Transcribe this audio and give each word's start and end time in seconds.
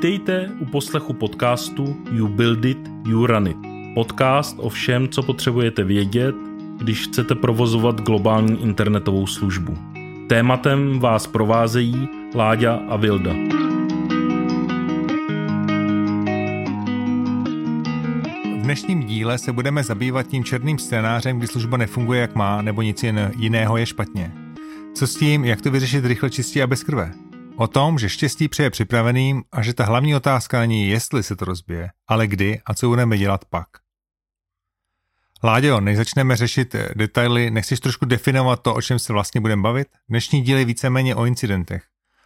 Vítejte 0.00 0.50
u 0.58 0.64
poslechu 0.64 1.12
podcastu 1.12 1.96
You 2.12 2.28
Build 2.28 2.64
It, 2.64 2.78
You 3.08 3.26
Run 3.26 3.46
It. 3.46 3.56
Podcast 3.94 4.56
o 4.58 4.68
všem, 4.68 5.08
co 5.08 5.22
potřebujete 5.22 5.84
vědět, 5.84 6.34
když 6.78 7.06
chcete 7.06 7.34
provozovat 7.34 8.00
globální 8.00 8.62
internetovou 8.62 9.26
službu. 9.26 9.78
Tématem 10.28 11.00
vás 11.00 11.26
provázejí 11.26 12.08
Láďa 12.34 12.74
a 12.88 12.96
Vilda. 12.96 13.32
V 18.54 18.62
dnešním 18.62 19.02
díle 19.02 19.38
se 19.38 19.52
budeme 19.52 19.84
zabývat 19.84 20.26
tím 20.26 20.44
černým 20.44 20.78
scénářem, 20.78 21.38
kdy 21.38 21.46
služba 21.46 21.76
nefunguje 21.76 22.20
jak 22.20 22.34
má, 22.34 22.62
nebo 22.62 22.82
nic 22.82 23.04
jiného 23.36 23.76
je 23.76 23.86
špatně. 23.86 24.32
Co 24.94 25.06
s 25.06 25.14
tím, 25.14 25.44
jak 25.44 25.60
to 25.60 25.70
vyřešit 25.70 26.04
rychle, 26.04 26.30
čistě 26.30 26.62
a 26.62 26.66
bez 26.66 26.82
krve? 26.82 27.29
O 27.60 27.66
tom, 27.66 27.98
že 27.98 28.08
štěstí 28.08 28.48
přeje 28.48 28.70
připraveným 28.70 29.42
a 29.52 29.62
že 29.62 29.74
ta 29.74 29.84
hlavní 29.84 30.14
otázka 30.14 30.60
není, 30.60 30.88
jestli 30.88 31.22
se 31.22 31.36
to 31.36 31.44
rozbije, 31.44 31.90
ale 32.08 32.26
kdy 32.26 32.60
a 32.66 32.74
co 32.74 32.88
budeme 32.88 33.18
dělat 33.18 33.44
pak. 33.44 33.68
Láďo, 35.44 35.80
než 35.80 35.96
začneme 35.96 36.36
řešit 36.36 36.76
detaily, 36.94 37.50
nechceš 37.50 37.80
trošku 37.80 38.04
definovat 38.04 38.62
to, 38.62 38.74
o 38.74 38.82
čem 38.82 38.98
se 38.98 39.12
vlastně 39.12 39.40
budeme 39.40 39.62
bavit? 39.62 39.88
Dnešní 40.08 40.42
díl 40.42 40.58
je 40.58 40.64
víceméně 40.64 41.14
o 41.14 41.24
incidentech. 41.24 41.84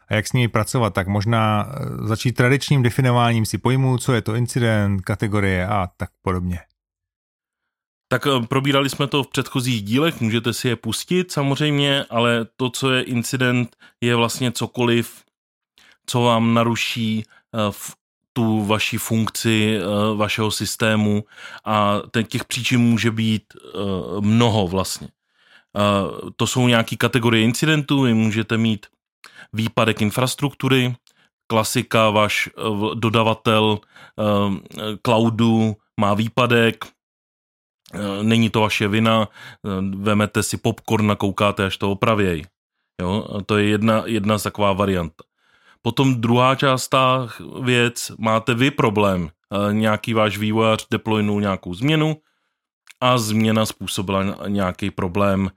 A 0.09 0.15
jak 0.15 0.27
s 0.27 0.33
nimi 0.33 0.49
pracovat, 0.49 0.95
tak 0.95 1.09
možná 1.09 1.69
eh, 1.69 2.07
začít 2.07 2.33
tradičním 2.33 2.83
definováním 2.83 3.47
si 3.47 3.59
pojmů, 3.59 3.99
co 3.99 4.13
je 4.13 4.23
to 4.23 4.35
incident, 4.35 5.03
kategorie 5.03 5.67
a 5.67 5.89
tak 5.97 6.11
podobně. 6.23 6.59
Tak 8.09 8.27
eh, 8.27 8.47
probírali 8.47 8.91
jsme 8.91 9.07
to 9.07 9.23
v 9.23 9.29
předchozích 9.29 9.83
dílech, 9.83 10.21
můžete 10.21 10.53
si 10.53 10.69
je 10.69 10.77
pustit 10.77 11.33
samozřejmě, 11.33 12.05
ale 12.11 12.47
to, 12.57 12.71
co 12.71 12.93
je 12.93 13.03
incident, 13.03 13.77
je 14.01 14.17
vlastně 14.17 14.53
cokoliv, 14.53 15.24
co 16.07 16.21
vám 16.21 16.55
naruší 16.55 17.25
eh, 17.27 17.59
v 17.71 17.95
tu 18.33 18.65
vaši 18.65 18.99
funkci 18.99 19.77
eh, 19.77 19.83
vašeho 20.17 20.51
systému 20.51 21.25
a 21.65 22.03
těch 22.27 22.45
příčin 22.45 22.81
může 22.81 23.11
být 23.11 23.45
mnoho 24.21 24.69
vlastně. 24.69 25.09
To 26.37 26.47
jsou 26.47 26.69
nějaké 26.69 26.97
kategorie 26.97 27.45
incidentů, 27.45 28.03
vy 28.03 28.15
můžete 28.15 28.57
mít 28.57 28.87
výpadek 29.53 30.03
infrastruktury, 30.03 30.95
klasika, 31.47 32.11
váš 32.11 32.49
dodavatel 32.95 33.79
cloudu 35.03 35.77
má 36.01 36.15
výpadek, 36.15 36.85
Eh, 37.95 38.23
není 38.23 38.51
to 38.51 38.61
vaše 38.61 38.89
vina, 38.89 39.29
eh, 39.29 39.69
vemete 39.97 40.43
si 40.43 40.57
popcorn 40.57 41.11
a 41.11 41.17
koukáte, 41.17 41.67
až 41.67 41.77
to 41.77 41.91
opravěj. 41.91 42.45
Jo? 43.01 43.43
To 43.47 43.59
je 43.59 43.69
jedna, 43.69 44.03
jedna 44.07 44.39
taková 44.39 44.73
varianta. 44.73 45.25
Potom 45.85 46.21
druhá 46.21 46.55
část 46.55 46.89
ta 46.89 47.29
věc, 47.63 48.13
máte 48.19 48.55
vy 48.55 48.71
problém. 48.71 49.29
Eh, 49.29 49.73
nějaký 49.73 50.15
váš 50.15 50.39
vývojář 50.39 50.87
deploynul 50.91 51.41
nějakou 51.41 51.75
změnu 51.75 52.17
a 53.01 53.19
změna 53.19 53.67
způsobila 53.67 54.25
nějaký 54.49 54.91
problém, 54.91 55.51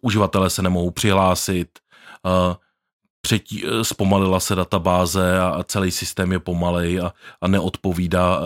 uživatelé 0.00 0.50
se 0.50 0.62
nemohou 0.62 0.90
přihlásit, 0.90 1.68
třetí, 3.20 3.64
zpomalila 3.82 4.40
se 4.40 4.54
databáze 4.54 5.40
a 5.40 5.64
celý 5.64 5.90
systém 5.90 6.32
je 6.32 6.38
pomalej 6.38 7.00
a, 7.00 7.12
a 7.40 7.48
neodpovídá 7.48 8.40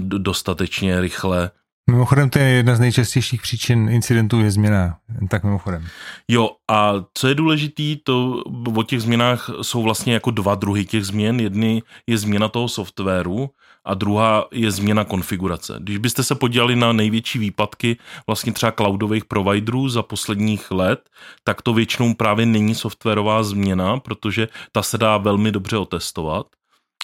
dostatečně 0.00 1.00
rychle 1.00 1.50
Mimochodem 1.90 2.30
to 2.30 2.38
je 2.38 2.44
jedna 2.44 2.76
z 2.76 2.80
nejčastějších 2.80 3.42
příčin 3.42 3.88
incidentů 3.88 4.40
je 4.40 4.50
změna, 4.50 4.96
tak 5.28 5.44
mimochodem. 5.44 5.86
Jo 6.28 6.50
a 6.68 6.92
co 7.14 7.28
je 7.28 7.34
důležitý, 7.34 7.96
to 8.04 8.42
o 8.76 8.82
těch 8.82 9.00
změnách 9.00 9.50
jsou 9.62 9.82
vlastně 9.82 10.12
jako 10.14 10.30
dva 10.30 10.54
druhy 10.54 10.84
těch 10.84 11.04
změn. 11.04 11.40
Jedny 11.40 11.82
je 12.06 12.18
změna 12.18 12.48
toho 12.48 12.68
softwaru 12.68 13.50
a 13.84 13.94
druhá 13.94 14.44
je 14.52 14.70
změna 14.70 15.04
konfigurace. 15.04 15.76
Když 15.80 15.98
byste 15.98 16.22
se 16.22 16.34
podívali 16.34 16.76
na 16.76 16.92
největší 16.92 17.38
výpadky 17.38 17.96
vlastně 18.26 18.52
třeba 18.52 18.72
cloudových 18.72 19.24
providerů 19.24 19.88
za 19.88 20.02
posledních 20.02 20.70
let, 20.70 21.00
tak 21.44 21.62
to 21.62 21.74
většinou 21.74 22.14
právě 22.14 22.46
není 22.46 22.74
softwarová 22.74 23.42
změna, 23.42 23.96
protože 23.96 24.48
ta 24.72 24.82
se 24.82 24.98
dá 24.98 25.16
velmi 25.16 25.52
dobře 25.52 25.76
otestovat, 25.76 26.46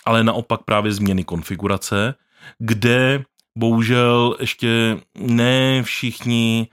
ale 0.04 0.24
naopak 0.24 0.60
právě 0.64 0.92
změny 0.92 1.24
konfigurace, 1.24 2.14
kde 2.58 3.24
bohužel 3.56 4.36
ještě 4.40 5.00
ne 5.18 5.82
všichni 5.82 6.68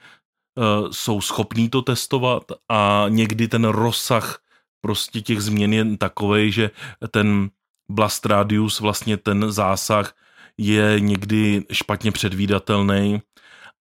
uh, 0.56 0.92
jsou 0.92 1.22
schopní 1.22 1.70
to 1.70 1.82
testovat 1.82 2.44
a 2.70 3.06
někdy 3.10 3.48
ten 3.48 3.66
rozsah 3.66 4.40
prostě 4.82 5.22
těch 5.22 5.42
změn 5.42 5.74
je 5.74 5.98
takový, 5.98 6.52
že 6.52 6.72
ten 7.12 7.50
blast 7.92 8.26
radius, 8.26 8.80
vlastně 8.80 9.18
ten 9.18 9.52
zásah 9.52 10.16
je 10.58 11.00
někdy 11.00 11.66
špatně 11.72 12.12
předvídatelný, 12.12 13.22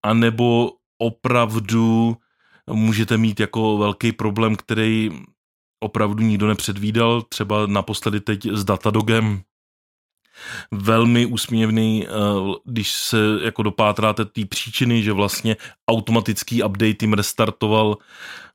anebo 0.02 0.72
opravdu 0.98 2.16
můžete 2.70 3.18
mít 3.18 3.41
jako 3.41 3.78
velký 3.78 4.12
problém, 4.12 4.56
který 4.56 5.10
opravdu 5.80 6.22
nikdo 6.22 6.46
nepředvídal, 6.48 7.22
třeba 7.22 7.66
naposledy 7.66 8.20
teď 8.20 8.46
s 8.46 8.64
Datadogem, 8.64 9.42
velmi 10.70 11.26
úsměvný, 11.26 12.06
eh, 12.06 12.10
když 12.64 12.92
se 12.92 13.16
jako 13.44 13.62
dopátráte 13.62 14.25
té 14.25 14.44
příčiny, 14.44 15.03
že 15.03 15.12
vlastně 15.12 15.56
automatický 15.88 16.62
update 16.62 16.97
jim 17.00 17.12
restartoval 17.12 17.97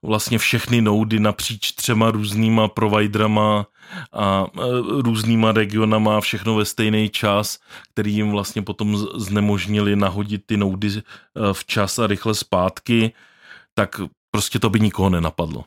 vlastně 0.02 0.38
všechny 0.38 0.82
nody 0.82 1.20
napříč 1.20 1.72
třema 1.72 2.12
různýma 2.12 2.68
providerama 2.68 3.66
a 4.14 4.46
eh, 4.58 4.62
různýma 5.02 5.52
regionama, 5.52 6.22
všechno 6.22 6.56
ve 6.56 6.66
stejný 6.66 7.10
čas, 7.10 7.60
který 7.94 8.14
jim 8.14 8.32
vlastně 8.32 8.62
potom 8.62 8.98
znemožnili 9.16 9.96
nahodit 9.96 10.42
ty 10.46 10.58
nody 10.58 10.90
eh, 10.98 11.02
včas 11.54 12.00
a 12.00 12.08
rychle 12.08 12.36
zpátky, 12.36 13.12
tak 13.74 14.02
prostě 14.32 14.60
to 14.60 14.70
by 14.70 14.80
nikoho 14.80 15.10
nenapadlo. 15.10 15.64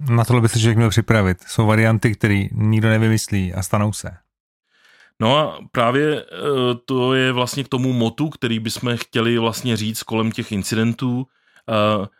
Na 0.00 0.24
tohle 0.24 0.42
by 0.42 0.48
se 0.48 0.58
člověk 0.58 0.76
měl 0.76 0.90
připravit. 0.90 1.38
Jsou 1.46 1.66
varianty, 1.66 2.14
které 2.14 2.44
nikdo 2.52 2.88
nevymyslí 2.88 3.54
a 3.54 3.62
stanou 3.62 3.92
se. 3.92 4.16
No 5.20 5.38
a 5.38 5.58
právě 5.72 6.20
e, 6.20 6.24
to 6.84 7.14
je 7.14 7.32
vlastně 7.32 7.64
k 7.64 7.68
tomu 7.68 7.92
motu, 7.92 8.28
který 8.28 8.58
bychom 8.58 8.96
chtěli 8.96 9.38
vlastně 9.38 9.76
říct 9.76 10.02
kolem 10.02 10.32
těch 10.32 10.52
incidentů, 10.52 11.26
e, 11.70 11.74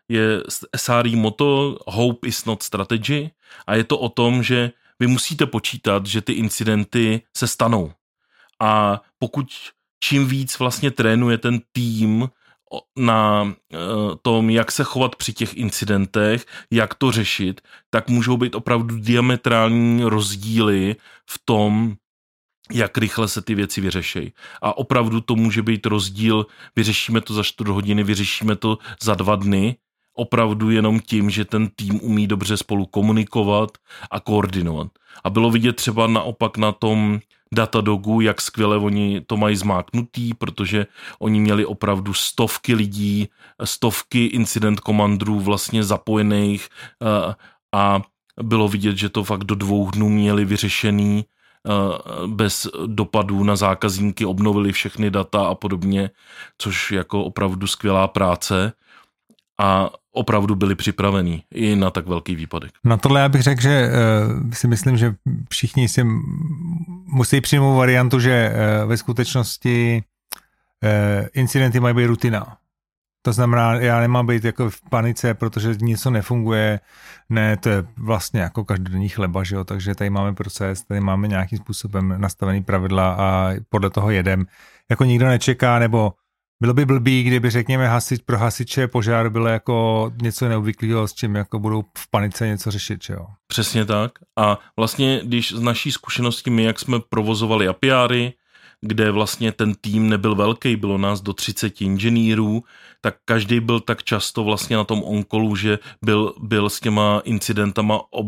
je 0.08 0.42
SRI 0.76 1.16
moto 1.16 1.78
Hope 1.86 2.28
is 2.28 2.44
not 2.44 2.62
strategy 2.62 3.30
a 3.66 3.74
je 3.74 3.84
to 3.84 3.98
o 3.98 4.08
tom, 4.08 4.42
že 4.42 4.70
vy 5.00 5.06
musíte 5.06 5.46
počítat, 5.46 6.06
že 6.06 6.20
ty 6.20 6.32
incidenty 6.32 7.22
se 7.36 7.48
stanou. 7.48 7.92
A 8.60 9.02
pokud 9.18 9.46
čím 10.00 10.26
víc 10.26 10.58
vlastně 10.58 10.90
trénuje 10.90 11.38
ten 11.38 11.60
tým 11.72 12.28
na 12.96 13.52
eh, 13.72 13.76
tom, 14.22 14.50
jak 14.50 14.72
se 14.72 14.84
chovat 14.84 15.16
při 15.16 15.32
těch 15.32 15.56
incidentech, 15.56 16.46
jak 16.70 16.94
to 16.94 17.12
řešit, 17.12 17.60
tak 17.90 18.08
můžou 18.08 18.36
být 18.36 18.54
opravdu 18.54 18.96
diametrální 19.00 20.04
rozdíly 20.04 20.96
v 21.30 21.40
tom, 21.44 21.94
jak 22.72 22.98
rychle 22.98 23.28
se 23.28 23.42
ty 23.42 23.54
věci 23.54 23.80
vyřešejí. 23.80 24.32
A 24.62 24.78
opravdu 24.78 25.20
to 25.20 25.36
může 25.36 25.62
být 25.62 25.86
rozdíl, 25.86 26.46
vyřešíme 26.76 27.20
to 27.20 27.34
za 27.34 27.42
4 27.42 27.70
hodiny, 27.70 28.04
vyřešíme 28.04 28.56
to 28.56 28.78
za 29.02 29.14
dva 29.14 29.36
dny, 29.36 29.76
opravdu 30.14 30.70
jenom 30.70 31.00
tím, 31.00 31.30
že 31.30 31.44
ten 31.44 31.68
tým 31.76 32.00
umí 32.02 32.26
dobře 32.26 32.56
spolu 32.56 32.86
komunikovat 32.86 33.70
a 34.10 34.20
koordinovat. 34.20 34.88
A 35.24 35.30
bylo 35.30 35.50
vidět 35.50 35.76
třeba 35.76 36.06
naopak 36.06 36.56
na 36.56 36.72
tom 36.72 37.20
Datadogu, 37.54 38.20
jak 38.20 38.40
skvěle 38.40 38.76
oni 38.76 39.20
to 39.26 39.36
mají 39.36 39.56
zmáknutý, 39.56 40.34
protože 40.34 40.86
oni 41.18 41.40
měli 41.40 41.66
opravdu 41.66 42.14
stovky 42.14 42.74
lidí, 42.74 43.28
stovky 43.64 44.26
incident 44.26 44.80
komandrů 44.80 45.40
vlastně 45.40 45.84
zapojených 45.84 46.68
eh, 47.02 47.34
a 47.74 48.02
bylo 48.42 48.68
vidět, 48.68 48.96
že 48.96 49.08
to 49.08 49.24
fakt 49.24 49.44
do 49.44 49.54
dvou 49.54 49.90
dnů 49.90 50.08
měli 50.08 50.44
vyřešený 50.44 51.24
eh, 51.24 51.70
bez 52.26 52.66
dopadů 52.86 53.44
na 53.44 53.56
zákazníky, 53.56 54.26
obnovili 54.26 54.72
všechny 54.72 55.10
data 55.10 55.46
a 55.46 55.54
podobně, 55.54 56.10
což 56.58 56.92
jako 56.92 57.24
opravdu 57.24 57.66
skvělá 57.66 58.08
práce 58.08 58.72
a 59.60 59.90
opravdu 60.14 60.54
byli 60.54 60.74
připravení 60.74 61.42
i 61.54 61.76
na 61.76 61.90
tak 61.90 62.06
velký 62.06 62.34
výpadek. 62.34 62.70
Na 62.84 62.96
tohle 62.96 63.20
já 63.20 63.28
bych 63.28 63.42
řekl, 63.42 63.62
že 63.62 63.88
uh, 63.88 64.50
si 64.50 64.68
myslím, 64.68 64.96
že 64.96 65.14
všichni 65.50 65.88
si 65.88 66.04
musí 67.06 67.40
přijmout 67.40 67.76
variantu, 67.76 68.20
že 68.20 68.52
uh, 68.52 68.88
ve 68.88 68.96
skutečnosti 68.96 70.02
uh, 70.82 71.26
incidenty 71.34 71.80
mají 71.80 71.94
být 71.94 72.06
rutina. 72.06 72.56
To 73.22 73.32
znamená, 73.32 73.74
já 73.74 74.00
nemám 74.00 74.26
být 74.26 74.44
jako 74.44 74.70
v 74.70 74.80
panice, 74.90 75.34
protože 75.34 75.74
něco 75.80 76.10
nefunguje. 76.10 76.80
Ne, 77.28 77.56
to 77.56 77.68
je 77.68 77.84
vlastně 77.96 78.40
jako 78.40 78.64
každodenní 78.64 79.08
chleba, 79.08 79.44
že 79.44 79.56
jo? 79.56 79.64
takže 79.64 79.94
tady 79.94 80.10
máme 80.10 80.34
proces, 80.34 80.84
tady 80.84 81.00
máme 81.00 81.28
nějakým 81.28 81.58
způsobem 81.58 82.14
nastavený 82.16 82.62
pravidla 82.62 83.14
a 83.18 83.50
podle 83.68 83.90
toho 83.90 84.10
jedem. 84.10 84.46
Jako 84.90 85.04
nikdo 85.04 85.26
nečeká, 85.26 85.78
nebo 85.78 86.12
bylo 86.64 86.74
by 86.74 86.84
blbý, 86.84 87.22
kdyby 87.22 87.50
řekněme 87.50 87.88
hasič 87.88 88.22
pro 88.26 88.38
hasiče 88.38 88.88
požár 88.88 89.30
bylo 89.30 89.46
jako 89.46 90.10
něco 90.22 90.48
neobvyklého, 90.48 91.08
s 91.08 91.14
čím 91.14 91.34
jako 91.34 91.58
budou 91.58 91.82
v 91.98 92.10
panice 92.10 92.46
něco 92.46 92.70
řešit, 92.70 93.04
že 93.04 93.14
jo? 93.14 93.26
Přesně 93.46 93.84
tak. 93.84 94.12
A 94.38 94.58
vlastně, 94.76 95.20
když 95.24 95.52
z 95.52 95.60
naší 95.60 95.92
zkušenosti 95.92 96.50
my, 96.50 96.62
jak 96.62 96.78
jsme 96.80 97.00
provozovali 97.08 97.68
apiáry, 97.68 98.32
kde 98.80 99.10
vlastně 99.10 99.52
ten 99.52 99.74
tým 99.80 100.08
nebyl 100.08 100.34
velký, 100.34 100.76
bylo 100.76 100.98
nás 100.98 101.20
do 101.20 101.32
30 101.32 101.80
inženýrů, 101.80 102.62
tak 103.00 103.14
každý 103.24 103.60
byl 103.60 103.80
tak 103.80 104.02
často 104.02 104.44
vlastně 104.44 104.76
na 104.76 104.84
tom 104.84 105.02
onkolu, 105.02 105.56
že 105.56 105.78
byl, 106.02 106.34
byl 106.40 106.70
s 106.70 106.80
těma 106.80 107.22
incidentama 107.24 108.00
ob, 108.10 108.26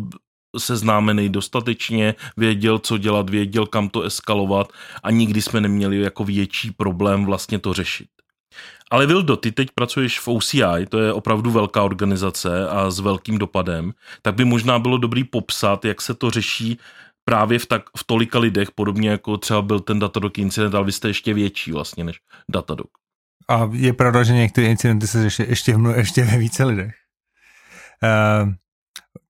seznámený 0.58 1.28
dostatečně, 1.28 2.14
věděl, 2.36 2.78
co 2.78 2.98
dělat, 2.98 3.30
věděl, 3.30 3.66
kam 3.66 3.88
to 3.88 4.02
eskalovat 4.02 4.72
a 5.02 5.10
nikdy 5.10 5.42
jsme 5.42 5.60
neměli 5.60 6.00
jako 6.00 6.24
větší 6.24 6.70
problém 6.70 7.24
vlastně 7.24 7.58
to 7.58 7.72
řešit. 7.72 8.15
Ale 8.90 9.06
Vildo, 9.06 9.36
ty 9.36 9.52
teď 9.52 9.68
pracuješ 9.74 10.20
v 10.20 10.28
OCI, 10.28 10.86
to 10.88 10.98
je 10.98 11.12
opravdu 11.12 11.50
velká 11.50 11.82
organizace 11.82 12.68
a 12.68 12.90
s 12.90 13.00
velkým 13.00 13.38
dopadem, 13.38 13.92
tak 14.22 14.34
by 14.34 14.44
možná 14.44 14.78
bylo 14.78 14.98
dobrý 14.98 15.24
popsat, 15.24 15.84
jak 15.84 16.02
se 16.02 16.14
to 16.14 16.30
řeší 16.30 16.78
právě 17.24 17.58
v, 17.58 17.66
tak, 17.66 17.82
v 17.96 18.04
tolika 18.04 18.38
lidech, 18.38 18.70
podobně 18.70 19.10
jako 19.10 19.36
třeba 19.36 19.62
byl 19.62 19.80
ten 19.80 19.98
Datadog 19.98 20.38
incident, 20.38 20.74
ale 20.74 20.84
vy 20.84 20.92
jste 20.92 21.08
ještě 21.08 21.34
větší 21.34 21.72
vlastně 21.72 22.04
než 22.04 22.16
Datadog. 22.50 22.90
A 23.48 23.70
je 23.72 23.92
pravda, 23.92 24.22
že 24.22 24.32
některé 24.32 24.66
incidenty 24.66 25.06
se 25.06 25.22
řeší 25.22 25.42
ještě, 25.48 25.76
v, 25.76 25.96
ještě 25.96 26.24
ve 26.24 26.38
více 26.38 26.64
lidech. 26.64 26.94
Uh, 28.02 28.52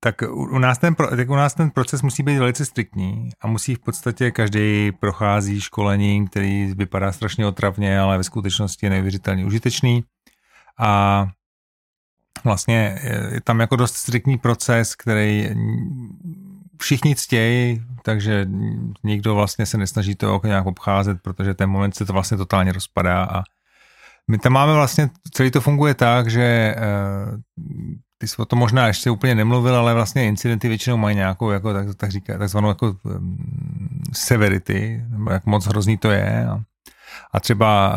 tak 0.01 0.23
u 0.31 0.59
nás, 0.59 0.79
ten, 0.79 0.95
tak 0.95 1.31
u 1.31 1.35
nás 1.35 1.55
ten 1.55 1.71
proces 1.71 2.03
musí 2.03 2.23
být 2.23 2.39
velice 2.39 2.65
striktní 2.65 3.31
a 3.41 3.47
musí 3.47 3.75
v 3.75 3.79
podstatě 3.79 4.31
každý 4.31 4.93
prochází 4.93 5.61
školením, 5.61 6.29
který 6.29 6.75
vypadá 6.75 7.13
strašně 7.13 7.47
otravně, 7.47 8.01
ale 8.01 8.19
ve 8.19 8.25
skutečnosti 8.25 8.87
je 8.87 8.91
neuvěřitelně 8.91 9.45
užitečný. 9.45 10.05
A 10.79 11.27
vlastně 12.45 12.99
je 13.33 13.41
tam 13.41 13.61
jako 13.61 13.77
dost 13.77 13.95
striktní 13.95 14.39
proces, 14.39 14.95
který 14.95 15.51
všichni 16.83 17.17
ctějí, 17.17 17.83
takže 18.03 18.47
nikdo 19.05 19.35
vlastně 19.35 19.67
se 19.67 19.79
nesnaží 19.79 20.15
to 20.15 20.41
nějak 20.45 20.67
obcházet, 20.67 21.19
protože 21.23 21.55
ten 21.55 21.71
moment 21.71 21.95
se 21.95 22.05
to 22.05 22.13
vlastně 22.13 22.37
totálně 22.37 22.73
rozpadá 22.73 23.25
a 23.25 23.43
my 24.31 24.39
tam 24.39 24.53
máme 24.53 24.75
vlastně, 24.75 25.11
celý 25.33 25.51
to 25.51 25.61
funguje 25.61 25.95
tak, 25.95 26.31
že 26.31 26.43
eh, 26.43 26.77
ty 28.19 28.29
jsi 28.29 28.37
o 28.37 28.45
tom 28.45 28.59
možná 28.59 28.87
ještě 28.87 29.11
úplně 29.11 29.35
nemluvil, 29.35 29.77
ale 29.77 29.95
vlastně 29.95 30.27
incidenty 30.27 30.69
většinou 30.69 30.97
mají 30.97 31.17
nějakou, 31.17 31.51
jako, 31.51 31.73
tak, 31.73 31.95
tak 31.97 32.11
říká, 32.11 32.39
takzvanou 32.39 32.69
jako 32.69 32.97
severity, 34.13 35.05
nebo 35.09 35.31
jak 35.31 35.47
moc 35.47 35.67
hrozný 35.67 35.99
to 35.99 36.11
je. 36.11 36.47
A, 36.47 36.61
a 37.33 37.41
třeba 37.41 37.95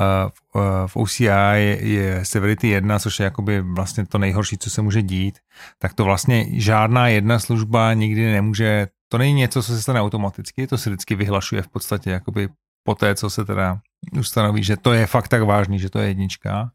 uh, 0.55 0.61
v 0.87 0.95
OCI 0.95 1.23
je, 1.23 1.87
je 1.87 2.25
severity 2.25 2.67
1, 2.67 2.99
což 2.99 3.19
je 3.19 3.23
jakoby 3.23 3.61
vlastně 3.61 4.05
to 4.05 4.17
nejhorší, 4.17 4.57
co 4.57 4.69
se 4.69 4.81
může 4.81 5.01
dít, 5.01 5.39
tak 5.79 5.93
to 5.93 6.03
vlastně 6.03 6.45
žádná 6.51 7.07
jedna 7.07 7.39
služba 7.39 7.93
nikdy 7.93 8.31
nemůže, 8.31 8.87
to 9.07 9.17
není 9.17 9.33
něco, 9.33 9.63
co 9.63 9.71
se 9.71 9.81
stane 9.81 10.01
automaticky, 10.01 10.67
to 10.67 10.77
se 10.77 10.89
vždycky 10.89 11.15
vyhlašuje 11.15 11.61
v 11.61 11.67
podstatě 11.67 12.09
jakoby 12.09 12.49
po 12.83 12.95
té, 12.95 13.15
co 13.15 13.29
se 13.29 13.45
teda 13.45 13.79
ustanoví, 14.19 14.63
že 14.63 14.77
to 14.77 14.93
je 14.93 15.07
fakt 15.07 15.27
tak 15.27 15.43
vážný, 15.43 15.79
že 15.79 15.89
to 15.89 15.99
je 15.99 16.07
jednička. 16.07 16.71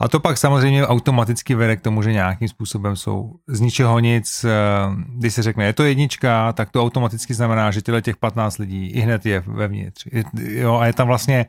A 0.00 0.08
to 0.08 0.20
pak 0.20 0.38
samozřejmě 0.38 0.86
automaticky 0.86 1.54
vede 1.54 1.76
k 1.76 1.80
tomu, 1.80 2.02
že 2.02 2.12
nějakým 2.12 2.48
způsobem 2.48 2.96
jsou 2.96 3.32
z 3.46 3.60
ničeho 3.60 3.98
nic, 3.98 4.44
eh, 4.44 4.50
když 5.18 5.34
se 5.34 5.42
řekne, 5.42 5.64
je 5.64 5.72
to 5.72 5.84
jednička, 5.84 6.52
tak 6.52 6.70
to 6.70 6.82
automaticky 6.82 7.34
znamená, 7.34 7.70
že 7.70 7.82
těle 7.82 8.02
těch 8.02 8.16
15 8.16 8.58
lidí 8.58 8.86
i 8.86 9.00
hned 9.00 9.26
je 9.26 9.42
vevnitř. 9.46 10.06
Jo, 10.40 10.76
a 10.76 10.86
je 10.86 10.92
tam 10.92 11.06
vlastně 11.06 11.46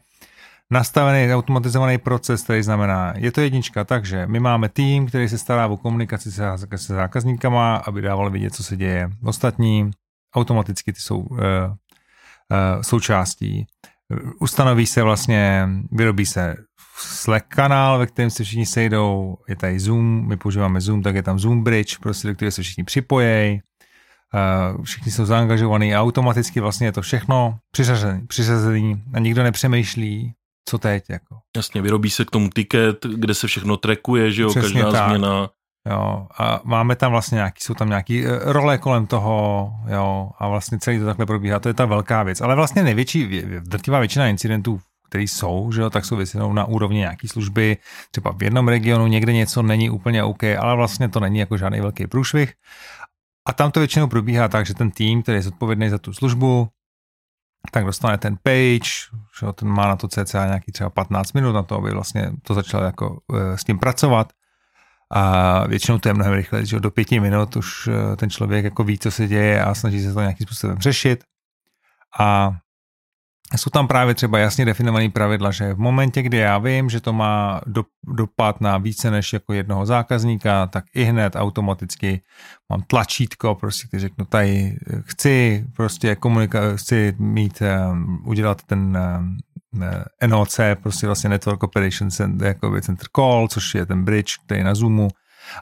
nastavený 0.72 1.34
automatizovaný 1.34 1.98
proces, 1.98 2.44
který 2.44 2.64
znamená, 2.64 3.14
je 3.16 3.32
to 3.32 3.42
jednička, 3.42 3.84
takže 3.84 4.28
my 4.28 4.40
máme 4.40 4.70
tým, 4.70 5.08
který 5.08 5.30
se 5.30 5.38
stará 5.38 5.68
o 5.68 5.78
komunikaci 5.78 6.32
se, 6.32 6.44
zákazníkama, 6.78 7.76
aby 7.76 8.02
dával 8.02 8.30
vidět, 8.30 8.56
co 8.56 8.64
se 8.64 8.78
děje 8.78 9.10
ostatní. 9.24 9.92
Automaticky 10.36 10.94
ty 10.94 11.00
jsou 11.00 11.18
uh, 11.18 11.38
uh, 11.40 12.82
součástí. 12.82 13.68
Ustanoví 14.40 14.86
se 14.86 15.04
vlastně, 15.04 15.70
vyrobí 15.92 16.26
se 16.26 16.56
Slack 16.98 17.48
kanál, 17.48 18.00
ve 18.00 18.08
kterém 18.08 18.30
se 18.30 18.44
všichni 18.44 18.66
sejdou, 18.66 19.38
je 19.48 19.56
tady 19.56 19.80
Zoom, 19.80 20.28
my 20.28 20.38
používáme 20.38 20.82
Zoom, 20.82 21.04
tak 21.04 21.16
je 21.16 21.24
tam 21.24 21.40
Zoom 21.40 21.64
Bridge, 21.64 21.98
prostě 21.98 22.28
do 22.28 22.36
kterého 22.36 22.52
se 22.52 22.62
všichni 22.62 22.84
připojejí, 22.84 23.62
uh, 24.76 24.84
všichni 24.84 25.12
jsou 25.12 25.26
zaangažovaní 25.26 25.96
a 25.96 26.02
automaticky 26.02 26.60
vlastně 26.60 26.88
je 26.88 26.92
to 26.92 27.02
všechno 27.02 27.58
přiřazený, 27.72 28.28
přiřazený 28.28 29.04
a 29.14 29.20
nikdo 29.20 29.44
nepřemýšlí, 29.44 30.34
co 30.70 30.78
teď. 30.78 31.04
Jako. 31.10 31.38
Jasně, 31.56 31.82
vyrobí 31.82 32.10
se 32.10 32.26
k 32.26 32.32
tomu 32.32 32.50
ticket, 32.50 33.06
kde 33.06 33.34
se 33.34 33.48
všechno 33.48 33.78
trackuje, 33.78 34.32
že 34.32 34.42
jo, 34.42 34.50
Přesně 34.50 34.82
každá 34.82 34.92
tak. 34.92 35.10
změna. 35.10 35.50
Jo, 35.90 36.28
a 36.38 36.62
máme 36.64 36.96
tam 36.96 37.12
vlastně 37.12 37.36
nějaký, 37.36 37.64
jsou 37.64 37.74
tam 37.74 37.90
nějaký 37.90 38.26
eh, 38.26 38.40
role 38.44 38.78
kolem 38.78 39.08
toho, 39.08 39.72
jo, 39.88 40.30
a 40.40 40.48
vlastně 40.48 40.80
celý 40.80 41.00
to 41.00 41.06
takhle 41.06 41.26
probíhá, 41.26 41.60
to 41.60 41.70
je 41.70 41.74
ta 41.74 41.86
velká 41.86 42.24
věc. 42.24 42.42
Ale 42.42 42.56
vlastně 42.56 42.84
největší, 42.84 43.42
drtivá 43.60 44.00
většina 44.00 44.28
incidentů 44.28 44.80
které 45.10 45.24
jsou, 45.24 45.72
že 45.72 45.82
jo, 45.82 45.90
tak 45.90 46.06
jsou 46.06 46.16
většinou 46.16 46.54
na 46.54 46.66
úrovni 46.66 46.98
nějaké 46.98 47.28
služby, 47.28 47.78
třeba 48.12 48.32
v 48.32 48.44
jednom 48.44 48.68
regionu 48.68 49.08
někde 49.08 49.34
něco 49.34 49.62
není 49.62 49.90
úplně 49.90 50.24
OK, 50.24 50.44
ale 50.44 50.76
vlastně 50.76 51.10
to 51.10 51.20
není 51.20 51.40
jako 51.40 51.58
žádný 51.58 51.82
velký 51.82 52.08
průšvih. 52.08 52.54
A 53.48 53.54
tam 53.54 53.72
to 53.72 53.80
většinou 53.80 54.08
probíhá 54.08 54.48
tak, 54.48 54.66
že 54.66 54.74
ten 54.74 54.92
tým, 54.92 55.24
který 55.24 55.38
je 55.38 55.42
zodpovědný 55.42 55.90
za 55.90 55.98
tu 55.98 56.14
službu, 56.14 56.68
tak 57.72 57.86
dostane 57.86 58.18
ten 58.18 58.38
page, 58.44 58.90
že 59.40 59.46
jo, 59.46 59.54
ten 59.54 59.68
má 59.68 59.88
na 59.88 59.96
to 59.96 60.08
cca 60.08 60.46
nějaký 60.46 60.72
třeba 60.72 60.90
15 60.90 61.34
minut 61.34 61.52
na 61.52 61.64
to, 61.64 61.76
aby 61.76 61.92
vlastně 61.92 62.32
to 62.44 62.54
začal 62.54 62.84
jako 62.84 63.20
e, 63.34 63.58
s 63.58 63.64
tím 63.64 63.80
pracovat. 63.80 64.34
A 65.14 65.68
většinou 65.68 65.98
to 65.98 66.10
je 66.10 66.14
mnohem 66.14 66.34
rychle, 66.34 66.66
že 66.66 66.80
do 66.80 66.92
pěti 66.92 67.20
minut 67.20 67.56
už 67.56 67.88
e, 67.88 68.16
ten 68.16 68.30
člověk 68.30 68.66
jako 68.66 68.84
ví, 68.84 69.00
co 69.00 69.12
se 69.12 69.28
děje 69.28 69.64
a 69.64 69.76
snaží 69.76 70.04
se 70.04 70.14
to 70.14 70.20
nějakým 70.20 70.48
způsobem 70.48 70.78
řešit. 70.80 71.24
A 72.20 72.52
jsou 73.56 73.70
tam 73.70 73.88
právě 73.88 74.16
třeba 74.16 74.40
jasně 74.40 74.66
definované 74.66 75.10
pravidla, 75.10 75.52
že 75.52 75.74
v 75.74 75.80
momentě, 75.80 76.22
kdy 76.22 76.38
já 76.38 76.58
vím, 76.58 76.90
že 76.90 77.02
to 77.02 77.14
má 77.14 77.62
do, 77.66 77.84
dopad 78.08 78.62
na 78.62 78.78
více 78.78 79.12
než 79.12 79.34
jako 79.34 79.54
jednoho 79.54 79.86
zákazníka, 79.86 80.68
tak 80.68 80.86
i 80.94 81.04
hned 81.04 81.36
automaticky 81.36 82.22
mám 82.70 82.82
tlačítko, 82.82 83.56
prostě 83.56 83.88
když 83.92 84.02
řeknu 84.02 84.26
tady 84.26 84.78
chci 85.06 85.66
prostě 85.76 86.14
komunika- 86.14 86.76
chci 86.76 87.16
mít, 87.20 87.62
um, 87.92 88.22
udělat 88.26 88.64
ten 88.64 88.98
NOC, 90.28 90.60
prostě 90.84 91.08
vlastně 91.08 91.30
Network 91.30 91.64
Operation 91.64 92.12
Center, 92.12 92.48
jako 92.48 92.82
Center 92.82 93.08
Call, 93.16 93.48
což 93.48 93.76
je 93.76 93.86
ten 93.86 94.06
bridge, 94.06 94.38
který 94.46 94.60
je 94.60 94.64
na 94.64 94.76
Zoomu, 94.76 95.08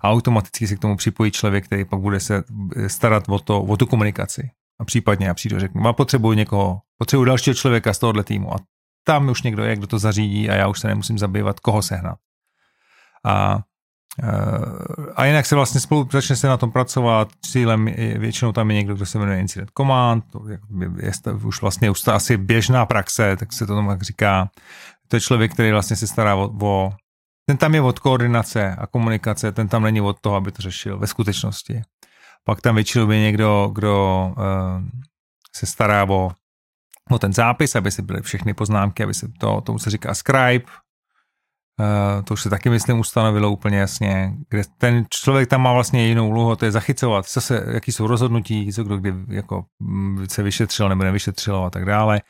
a 0.01 0.09
automaticky 0.09 0.67
se 0.67 0.75
k 0.75 0.79
tomu 0.79 0.95
připojí 0.97 1.31
člověk, 1.31 1.65
který 1.65 1.85
pak 1.85 1.99
bude 1.99 2.19
se 2.19 2.43
starat 2.87 3.23
o, 3.29 3.39
to, 3.39 3.61
o 3.61 3.77
tu 3.77 3.85
komunikaci. 3.85 4.49
A 4.79 4.85
případně 4.85 5.27
já 5.27 5.33
přijdu 5.33 5.57
a 5.57 5.59
řeknu, 5.59 5.87
a 5.87 5.93
potřebuji 5.93 6.33
někoho, 6.33 6.79
potřebuji 6.97 7.25
dalšího 7.25 7.53
člověka 7.53 7.93
z 7.93 7.99
tohohle 7.99 8.23
týmu. 8.23 8.53
A 8.53 8.57
tam 9.03 9.29
už 9.29 9.41
někdo 9.41 9.63
je, 9.63 9.75
kdo 9.75 9.87
to 9.87 9.99
zařídí 9.99 10.49
a 10.49 10.55
já 10.55 10.67
už 10.67 10.79
se 10.79 10.87
nemusím 10.87 11.17
zabývat, 11.17 11.59
koho 11.59 11.81
sehnat. 11.81 12.17
A, 13.25 13.59
a 15.15 15.25
jinak 15.25 15.45
se 15.45 15.55
vlastně 15.55 15.79
spolu 15.79 16.09
začne 16.11 16.35
se 16.35 16.47
na 16.47 16.57
tom 16.57 16.71
pracovat. 16.71 17.29
Cílem 17.45 17.87
je, 17.87 18.19
většinou 18.19 18.51
tam 18.51 18.71
je 18.71 18.77
někdo, 18.77 18.95
kdo 18.95 19.05
se 19.05 19.19
jmenuje 19.19 19.39
Incident 19.39 19.71
Command, 19.77 20.23
to 20.31 20.49
je, 20.49 20.59
je, 20.79 21.11
je 21.27 21.33
už 21.33 21.61
vlastně 21.61 21.89
už 21.89 22.01
to 22.01 22.13
asi 22.13 22.37
běžná 22.37 22.85
praxe, 22.85 23.37
tak 23.37 23.53
se 23.53 23.67
to 23.67 23.75
tomu 23.75 23.89
tak 23.89 24.01
říká. 24.01 24.49
To 25.07 25.15
je 25.15 25.21
člověk, 25.21 25.53
který 25.53 25.71
vlastně 25.71 25.95
se 25.95 26.07
stará 26.07 26.35
o, 26.35 26.51
o 26.61 26.93
ten 27.45 27.57
tam 27.57 27.75
je 27.75 27.81
od 27.81 27.99
koordinace 27.99 28.75
a 28.75 28.87
komunikace, 28.87 29.51
ten 29.51 29.67
tam 29.67 29.83
není 29.83 30.01
od 30.01 30.19
toho, 30.19 30.35
aby 30.35 30.51
to 30.51 30.61
řešil 30.61 30.99
ve 30.99 31.07
skutečnosti. 31.07 31.81
Pak 32.43 32.61
tam 32.61 32.75
většinou 32.75 33.11
je 33.11 33.19
někdo, 33.19 33.71
kdo 33.73 34.27
uh, 34.37 34.83
se 35.55 35.65
stará 35.65 36.03
o, 36.09 36.31
o 37.09 37.19
ten 37.19 37.33
zápis, 37.33 37.75
aby 37.75 37.91
si 37.91 38.01
byly 38.01 38.21
všechny 38.21 38.53
poznámky, 38.53 39.03
aby 39.03 39.13
se 39.13 39.27
to, 39.39 39.61
tomu 39.61 39.79
se 39.79 39.89
říká 39.89 40.13
scribe, 40.13 40.65
Uh, 41.79 42.23
to 42.23 42.33
už 42.33 42.41
se 42.41 42.49
taky, 42.49 42.69
myslím, 42.69 42.99
ustanovilo 42.99 43.51
úplně 43.51 43.77
jasně, 43.77 44.33
kde 44.49 44.61
ten 44.77 45.05
člověk 45.09 45.49
tam 45.49 45.61
má 45.61 45.73
vlastně 45.73 46.07
jinou 46.07 46.29
úlohu, 46.29 46.55
to 46.55 46.65
je 46.65 46.71
zachycovat, 46.71 47.25
zase, 47.33 47.63
jaký 47.67 47.91
jsou 47.91 48.07
rozhodnutí, 48.07 48.73
co 48.73 48.83
kdo 48.83 48.97
kdy 48.97 49.13
jako 49.27 49.65
mm, 49.79 50.25
se 50.29 50.43
vyšetřilo 50.43 50.89
nebo 50.89 51.03
nevyšetřilo 51.03 51.65
a 51.65 51.69
tak 51.69 51.85
dále. 51.85 52.21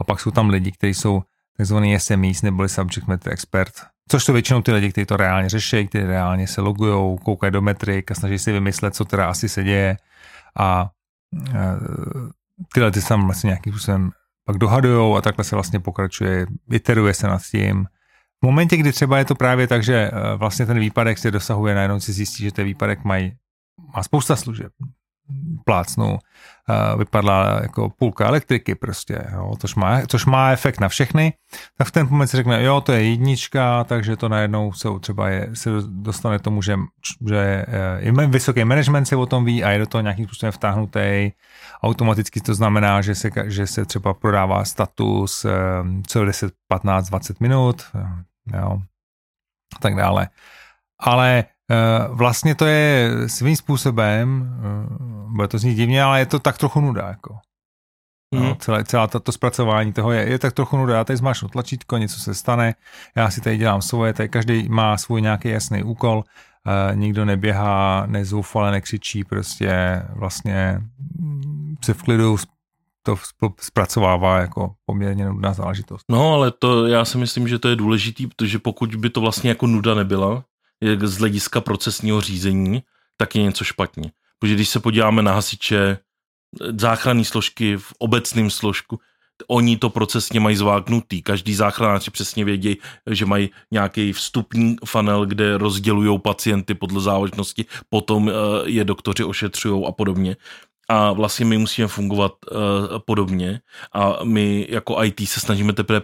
A 0.00 0.04
pak 0.04 0.20
jsou 0.20 0.30
tam 0.30 0.48
lidi, 0.48 0.72
kteří 0.72 0.94
jsou 0.94 1.22
takzvaný 1.56 2.00
SMEs 2.00 2.42
neboli 2.42 2.68
subject 2.68 3.06
matter 3.06 3.32
expert, 3.32 3.72
Což 4.08 4.24
jsou 4.24 4.32
většinou 4.32 4.62
ty 4.62 4.72
lidi, 4.72 4.92
kteří 4.92 5.06
to 5.06 5.16
reálně 5.16 5.48
řeší, 5.48 5.88
kteří 5.88 6.06
reálně 6.06 6.46
se 6.46 6.60
logují, 6.60 7.18
koukají 7.18 7.52
do 7.52 7.62
metrik 7.62 8.10
a 8.10 8.14
snaží 8.14 8.38
si 8.38 8.52
vymyslet, 8.52 8.94
co 8.94 9.04
teda 9.04 9.30
asi 9.30 9.48
se 9.48 9.64
děje. 9.64 9.96
A 10.58 10.90
e, 11.54 11.76
tyhle 12.74 12.90
ty 12.90 13.00
se 13.00 13.08
tam 13.08 13.24
vlastně 13.24 13.48
nějakým 13.48 13.72
způsobem 13.72 14.10
pak 14.44 14.58
dohadujou 14.58 15.16
a 15.16 15.20
takhle 15.20 15.44
se 15.44 15.56
vlastně 15.56 15.80
pokračuje, 15.80 16.46
iteruje 16.70 17.14
se 17.14 17.26
nad 17.26 17.42
tím. 17.42 17.86
V 18.42 18.44
momentě, 18.44 18.76
kdy 18.76 18.92
třeba 18.92 19.18
je 19.18 19.24
to 19.24 19.34
právě 19.34 19.66
tak, 19.66 19.82
že 19.82 19.94
e, 19.94 20.36
vlastně 20.36 20.66
ten 20.66 20.78
výpadek 20.78 21.18
se 21.18 21.30
dosahuje, 21.30 21.74
najednou 21.74 22.00
si 22.00 22.12
zjistí, 22.12 22.42
že 22.44 22.52
ten 22.52 22.64
výpadek 22.64 23.04
mají, 23.04 23.32
má 23.96 24.02
spousta 24.02 24.36
služeb. 24.36 24.72
plácnu, 25.64 26.18
vypadla 26.98 27.60
jako 27.62 27.90
půlka 27.90 28.26
elektriky 28.26 28.74
prostě, 28.74 29.24
jo, 29.32 29.52
což, 29.58 29.74
má, 29.74 30.06
což 30.06 30.26
má 30.26 30.50
efekt 30.50 30.80
na 30.80 30.88
všechny, 30.88 31.32
tak 31.78 31.88
v 31.88 31.90
ten 31.90 32.06
moment 32.10 32.26
si 32.26 32.36
řekne, 32.36 32.62
jo, 32.62 32.80
to 32.80 32.92
je 32.92 33.10
jednička, 33.10 33.84
takže 33.84 34.16
to 34.16 34.28
najednou 34.28 34.72
se 34.72 34.88
třeba 35.00 35.28
je, 35.28 35.50
se 35.54 35.70
dostane 35.88 36.38
tomu, 36.38 36.62
že, 36.62 36.76
že 37.28 37.66
je 38.00 38.12
vysoký 38.26 38.64
management 38.64 39.04
se 39.04 39.16
o 39.16 39.26
tom 39.26 39.44
ví 39.44 39.64
a 39.64 39.70
je 39.70 39.78
do 39.78 39.86
toho 39.86 40.02
nějakým 40.02 40.26
způsobem 40.26 40.52
vtáhnutý. 40.52 41.30
Automaticky 41.82 42.40
to 42.40 42.54
znamená, 42.54 43.02
že 43.02 43.14
se, 43.14 43.30
že 43.44 43.66
se 43.66 43.84
třeba 43.84 44.14
prodává 44.14 44.64
status 44.64 45.46
co 46.06 46.24
10, 46.24 46.52
15, 46.68 47.08
20 47.08 47.40
minut, 47.40 47.82
jo, 48.46 48.82
tak 49.80 49.94
dále. 49.94 50.28
Ale 50.98 51.44
Eh, 51.72 52.08
vlastně 52.08 52.54
to 52.54 52.66
je 52.66 53.10
svým 53.26 53.56
způsobem, 53.56 54.50
eh, 54.58 55.32
bude 55.36 55.48
to 55.48 55.58
znít 55.58 55.74
divně, 55.74 56.02
ale 56.02 56.18
je 56.18 56.26
to 56.26 56.38
tak 56.38 56.58
trochu 56.58 56.80
nuda, 56.80 57.08
jako. 57.08 57.38
No, 58.34 58.40
hmm. 58.40 58.56
celé, 58.56 58.84
celá 58.84 59.06
to 59.06 59.32
zpracování 59.32 59.92
toho 59.92 60.12
je, 60.12 60.28
je 60.28 60.38
tak 60.38 60.52
trochu 60.52 60.76
nuda. 60.76 60.96
Já 60.96 61.04
tady 61.04 61.16
zmášnu 61.16 61.48
tlačítko, 61.48 61.96
něco 61.96 62.20
se 62.20 62.34
stane, 62.34 62.74
já 63.16 63.30
si 63.30 63.40
tady 63.40 63.56
dělám 63.56 63.82
svoje, 63.82 64.12
tady 64.12 64.28
každý 64.28 64.68
má 64.68 64.96
svůj 64.96 65.22
nějaký 65.22 65.48
jasný 65.48 65.82
úkol, 65.82 66.16
uh, 66.16 66.96
nikdo 66.96 67.24
neběhá, 67.24 68.06
nezoufale, 68.06 68.70
nekřičí, 68.70 69.24
prostě 69.24 70.02
vlastně 70.14 70.80
se 71.84 71.94
v 71.94 72.02
klidu 72.02 72.36
to 73.02 73.16
zpracovává 73.60 74.38
jako 74.38 74.74
poměrně 74.86 75.24
nudná 75.24 75.52
záležitost. 75.52 76.04
No, 76.08 76.34
ale 76.34 76.50
to 76.50 76.86
já 76.86 77.04
si 77.04 77.18
myslím, 77.18 77.48
že 77.48 77.58
to 77.58 77.68
je 77.68 77.76
důležitý, 77.76 78.26
protože 78.26 78.58
pokud 78.58 78.94
by 78.94 79.10
to 79.10 79.20
vlastně 79.20 79.50
jako 79.50 79.66
nuda 79.66 79.94
nebyla, 79.94 80.44
z 81.02 81.18
hlediska 81.18 81.60
procesního 81.60 82.20
řízení, 82.20 82.82
tak 83.16 83.36
je 83.36 83.42
něco 83.42 83.64
špatně. 83.64 84.12
Protože 84.38 84.54
když 84.54 84.68
se 84.68 84.80
podíváme 84.80 85.22
na 85.22 85.32
hasiče, 85.32 85.98
záchranné 86.80 87.24
složky 87.24 87.76
v 87.76 87.92
obecném 87.98 88.50
složku, 88.50 89.00
oni 89.48 89.76
to 89.76 89.90
procesně 89.90 90.40
mají 90.40 90.56
zváknutý. 90.56 91.22
Každý 91.22 91.54
záchranáři 91.54 92.10
přesně 92.10 92.44
vědí, 92.44 92.76
že 93.10 93.26
mají 93.26 93.50
nějaký 93.70 94.12
vstupní 94.12 94.76
funnel, 94.84 95.26
kde 95.26 95.58
rozdělují 95.58 96.18
pacienty 96.18 96.74
podle 96.74 97.00
závažnosti, 97.00 97.64
potom 97.88 98.30
eh, 98.30 98.32
je 98.64 98.84
doktoři 98.84 99.24
ošetřují 99.24 99.84
a 99.86 99.92
podobně. 99.92 100.36
A 100.92 101.12
vlastně 101.12 101.44
my 101.46 101.58
musíme 101.58 101.88
fungovat 101.88 102.32
uh, 102.50 102.58
podobně 103.06 103.60
a 103.92 104.24
my 104.24 104.66
jako 104.70 105.04
IT 105.04 105.28
se 105.28 105.40
snažíme 105.40 105.72
teprve 105.72 106.02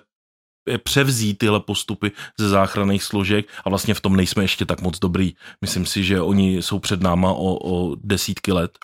převzít 0.85 1.39
tyhle 1.39 1.61
postupy 1.61 2.13
ze 2.39 2.49
záchranných 2.49 3.03
složek 3.03 3.47
a 3.65 3.69
vlastně 3.69 3.95
v 3.95 4.01
tom 4.01 4.17
nejsme 4.17 4.45
ještě 4.45 4.67
tak 4.67 4.81
moc 4.81 4.99
dobrý. 4.99 5.35
Myslím 5.61 5.87
si, 5.87 6.05
že 6.05 6.21
oni 6.21 6.57
jsou 6.57 6.79
před 6.79 7.03
náma 7.03 7.33
o, 7.33 7.59
o 7.71 7.97
desítky 8.01 8.53
let. 8.53 8.79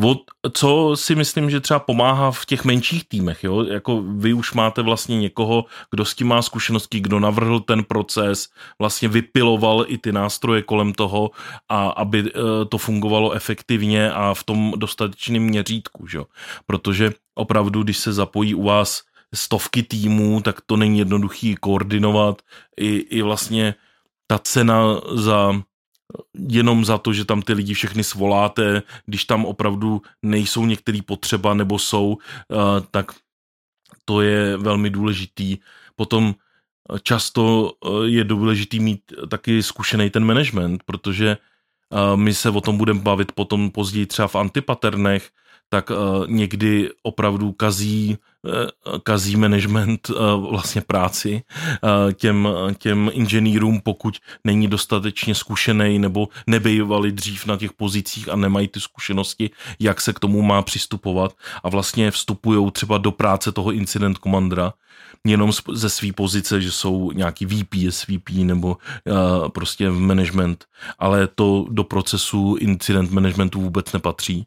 Od, 0.00 0.18
co 0.52 0.92
si 0.94 1.14
myslím, 1.14 1.50
že 1.50 1.60
třeba 1.60 1.80
pomáhá 1.80 2.30
v 2.30 2.46
těch 2.46 2.64
menších 2.64 3.08
týmech, 3.08 3.44
jo? 3.44 3.62
jako 3.64 4.02
vy 4.02 4.32
už 4.32 4.52
máte 4.52 4.82
vlastně 4.82 5.20
někoho, 5.20 5.64
kdo 5.90 6.04
s 6.04 6.14
tím 6.14 6.26
má 6.26 6.42
zkušenosti, 6.42 7.00
kdo 7.00 7.20
navrhl 7.20 7.60
ten 7.60 7.84
proces, 7.84 8.48
vlastně 8.78 9.08
vypiloval 9.08 9.84
i 9.88 9.98
ty 9.98 10.12
nástroje 10.12 10.62
kolem 10.62 10.92
toho, 10.92 11.30
a 11.68 11.88
aby 11.88 12.18
e, 12.20 12.32
to 12.64 12.78
fungovalo 12.78 13.32
efektivně 13.32 14.12
a 14.12 14.34
v 14.34 14.44
tom 14.44 14.72
dostatečném 14.76 15.42
měřítku, 15.42 16.06
že? 16.06 16.18
protože 16.66 17.12
opravdu, 17.34 17.82
když 17.82 17.98
se 17.98 18.12
zapojí 18.12 18.54
u 18.54 18.62
vás 18.62 19.02
stovky 19.34 19.82
týmů, 19.82 20.40
tak 20.40 20.60
to 20.66 20.76
není 20.76 20.98
jednoduchý 20.98 21.54
koordinovat. 21.54 22.42
I, 22.76 22.96
i 22.96 23.22
vlastně 23.22 23.74
ta 24.26 24.38
cena 24.38 25.00
za 25.12 25.62
jenom 26.48 26.84
za 26.84 26.98
to, 26.98 27.12
že 27.12 27.24
tam 27.24 27.42
ty 27.42 27.52
lidi 27.52 27.74
všechny 27.74 28.04
svoláte, 28.04 28.82
když 29.06 29.24
tam 29.24 29.44
opravdu 29.44 30.02
nejsou 30.22 30.66
některý 30.66 31.02
potřeba 31.02 31.54
nebo 31.54 31.78
jsou, 31.78 32.18
eh, 32.18 32.56
tak 32.90 33.12
to 34.04 34.20
je 34.20 34.56
velmi 34.56 34.90
důležitý. 34.90 35.58
Potom 35.96 36.34
často 37.02 37.72
eh, 37.72 37.88
je 38.04 38.24
důležitý 38.24 38.80
mít 38.80 39.00
taky 39.30 39.62
zkušený 39.62 40.10
ten 40.10 40.24
management, 40.24 40.82
protože 40.82 41.36
eh, 41.36 42.16
my 42.16 42.34
se 42.34 42.50
o 42.50 42.60
tom 42.60 42.78
budeme 42.78 43.00
bavit 43.00 43.32
potom 43.32 43.70
později 43.70 44.06
třeba 44.06 44.28
v 44.28 44.36
antipaternech, 44.36 45.30
tak 45.72 45.92
někdy 46.26 46.90
opravdu 47.02 47.52
kazí 47.52 48.18
Eh, 48.46 48.98
kazí 49.02 49.36
management 49.36 50.10
eh, 50.10 50.14
vlastně 50.50 50.80
práci 50.80 51.42
eh, 51.84 52.12
těm, 52.12 52.48
těm 52.78 53.10
inženýrům, 53.12 53.80
pokud 53.80 54.18
není 54.44 54.68
dostatečně 54.68 55.34
zkušený 55.34 55.98
nebo 55.98 56.28
nebejvali 56.46 57.12
dřív 57.12 57.46
na 57.46 57.56
těch 57.56 57.72
pozicích 57.72 58.28
a 58.28 58.36
nemají 58.36 58.68
ty 58.68 58.80
zkušenosti, 58.80 59.50
jak 59.80 60.00
se 60.00 60.12
k 60.12 60.18
tomu 60.18 60.42
má 60.42 60.62
přistupovat 60.62 61.32
a 61.62 61.68
vlastně 61.68 62.10
vstupují 62.10 62.70
třeba 62.70 62.98
do 62.98 63.12
práce 63.12 63.52
toho 63.52 63.72
incident 63.72 64.18
komandra 64.18 64.72
jenom 65.26 65.50
ze 65.72 65.90
své 65.90 66.12
pozice, 66.12 66.60
že 66.60 66.72
jsou 66.72 67.12
nějaký 67.12 67.46
VP, 67.46 67.74
SVP 67.90 68.30
nebo 68.30 68.76
prostě 69.54 69.90
v 69.90 69.98
management, 69.98 70.64
ale 70.98 71.28
to 71.34 71.66
do 71.70 71.84
procesu 71.84 72.56
incident 72.60 73.10
managementu 73.10 73.60
vůbec 73.60 73.92
nepatří 73.92 74.46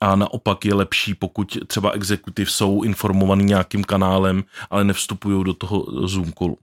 a 0.00 0.16
naopak 0.16 0.64
je 0.64 0.74
lepší, 0.74 1.14
pokud 1.14 1.58
třeba 1.66 1.90
exekutiv 1.90 2.50
jsou 2.50 2.82
informovaný 2.82 3.44
nějakým 3.44 3.84
kanálem, 3.84 4.44
ale 4.70 4.84
nevstupují 4.84 5.44
do 5.44 5.54
toho 5.54 5.86
Zoom 6.08 6.32
callu. 6.32 6.58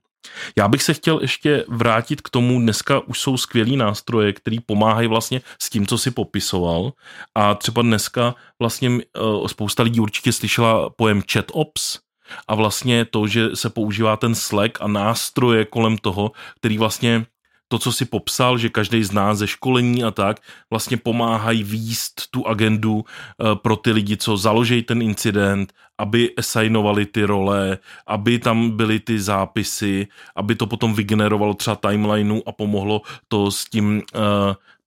Já 0.57 0.67
bych 0.67 0.83
se 0.83 0.93
chtěl 0.93 1.19
ještě 1.21 1.65
vrátit 1.67 2.21
k 2.21 2.29
tomu, 2.29 2.59
dneska 2.59 2.99
už 2.99 3.19
jsou 3.19 3.37
skvělý 3.37 3.77
nástroje, 3.77 4.33
který 4.33 4.59
pomáhají 4.59 5.07
vlastně 5.07 5.41
s 5.61 5.69
tím, 5.69 5.87
co 5.87 5.97
si 5.97 6.11
popisoval 6.11 6.93
a 7.35 7.55
třeba 7.55 7.81
dneska 7.81 8.35
vlastně 8.59 8.89
uh, 8.89 9.47
spousta 9.47 9.83
lidí 9.83 9.99
určitě 9.99 10.31
slyšela 10.31 10.89
pojem 10.89 11.21
ChatOps, 11.31 11.99
a 12.47 12.55
vlastně 12.55 13.05
to, 13.05 13.27
že 13.27 13.55
se 13.55 13.69
používá 13.69 14.17
ten 14.17 14.35
Slack 14.35 14.81
a 14.81 14.87
nástroje 14.87 15.65
kolem 15.65 15.97
toho, 15.97 16.31
který 16.55 16.77
vlastně 16.77 17.25
to, 17.67 17.79
co 17.79 17.91
si 17.91 18.05
popsal, 18.05 18.57
že 18.57 18.69
každý 18.69 19.03
z 19.03 19.11
nás 19.11 19.37
ze 19.37 19.47
školení 19.47 20.03
a 20.03 20.11
tak 20.11 20.39
vlastně 20.69 20.97
pomáhají 20.97 21.63
výst 21.63 22.31
tu 22.31 22.47
agendu 22.47 23.05
eh, 23.05 23.55
pro 23.55 23.75
ty 23.75 23.91
lidi, 23.91 24.17
co 24.17 24.37
založí 24.37 24.83
ten 24.83 25.01
incident, 25.01 25.73
aby 25.97 26.35
assignovali 26.35 27.05
ty 27.05 27.23
role, 27.25 27.77
aby 28.07 28.39
tam 28.39 28.77
byly 28.77 28.99
ty 28.99 29.19
zápisy, 29.19 30.07
aby 30.35 30.55
to 30.55 30.67
potom 30.67 30.93
vygenerovalo 30.93 31.53
třeba 31.53 31.75
timelineu 31.75 32.41
a 32.45 32.51
pomohlo 32.51 33.01
to 33.27 33.51
s 33.51 33.65
tím 33.65 34.01
uh, 34.15 34.21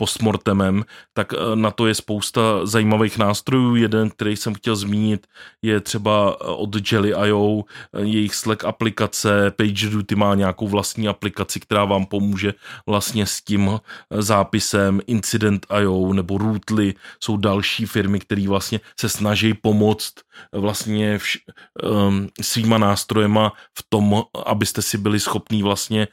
postmortemem, 0.00 0.84
tak 1.12 1.32
uh, 1.32 1.38
na 1.60 1.70
to 1.70 1.84
je 1.86 1.94
spousta 1.94 2.64
zajímavých 2.64 3.18
nástrojů. 3.18 3.76
Jeden, 3.76 4.10
který 4.10 4.36
jsem 4.36 4.54
chtěl 4.54 4.76
zmínit, 4.76 5.26
je 5.62 5.80
třeba 5.80 6.36
eh, 6.40 6.44
od 6.44 6.92
Jelly.io, 6.92 7.64
jejich 8.00 8.34
Slack 8.34 8.64
aplikace, 8.64 9.50
PagerDuty 9.50 10.16
má 10.16 10.34
nějakou 10.34 10.68
vlastní 10.68 11.08
aplikaci, 11.08 11.60
která 11.60 11.84
vám 11.84 12.06
pomůže 12.06 12.54
vlastně 12.86 13.26
s 13.26 13.44
tím 13.44 13.80
zápisem, 14.10 15.00
Incident.io 15.06 16.12
nebo 16.12 16.38
Rootly 16.38 16.94
jsou 17.20 17.36
další 17.36 17.86
firmy, 17.86 18.20
které 18.20 18.48
vlastně 18.48 18.80
se 18.96 19.08
snaží 19.08 19.54
pomoct 19.54 20.24
vlastně 20.52 21.18
vš, 21.18 21.38
um, 21.82 22.28
svýma 22.40 22.78
nástrojema 22.78 23.52
v 23.78 23.84
tom, 23.88 24.22
abyste 24.46 24.82
si 24.82 24.98
byli 24.98 25.20
schopní 25.20 25.62
vlastně 25.62 26.08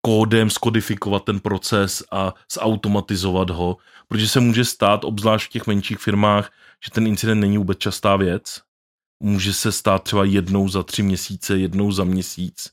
kódem 0.00 0.50
skodifikovat 0.50 1.24
ten 1.24 1.40
proces 1.40 2.02
a 2.12 2.34
zautomatizovat 2.52 3.50
ho, 3.50 3.76
protože 4.08 4.28
se 4.28 4.40
může 4.40 4.64
stát, 4.64 5.04
obzvlášť 5.04 5.46
v 5.46 5.52
těch 5.52 5.66
menších 5.66 5.98
firmách, 5.98 6.50
že 6.84 6.90
ten 6.90 7.06
incident 7.06 7.40
není 7.40 7.58
vůbec 7.58 7.78
častá 7.78 8.16
věc. 8.16 8.60
Může 9.22 9.52
se 9.52 9.72
stát 9.72 10.02
třeba 10.02 10.24
jednou 10.24 10.68
za 10.68 10.82
tři 10.82 11.02
měsíce, 11.02 11.58
jednou 11.58 11.92
za 11.92 12.04
měsíc. 12.04 12.70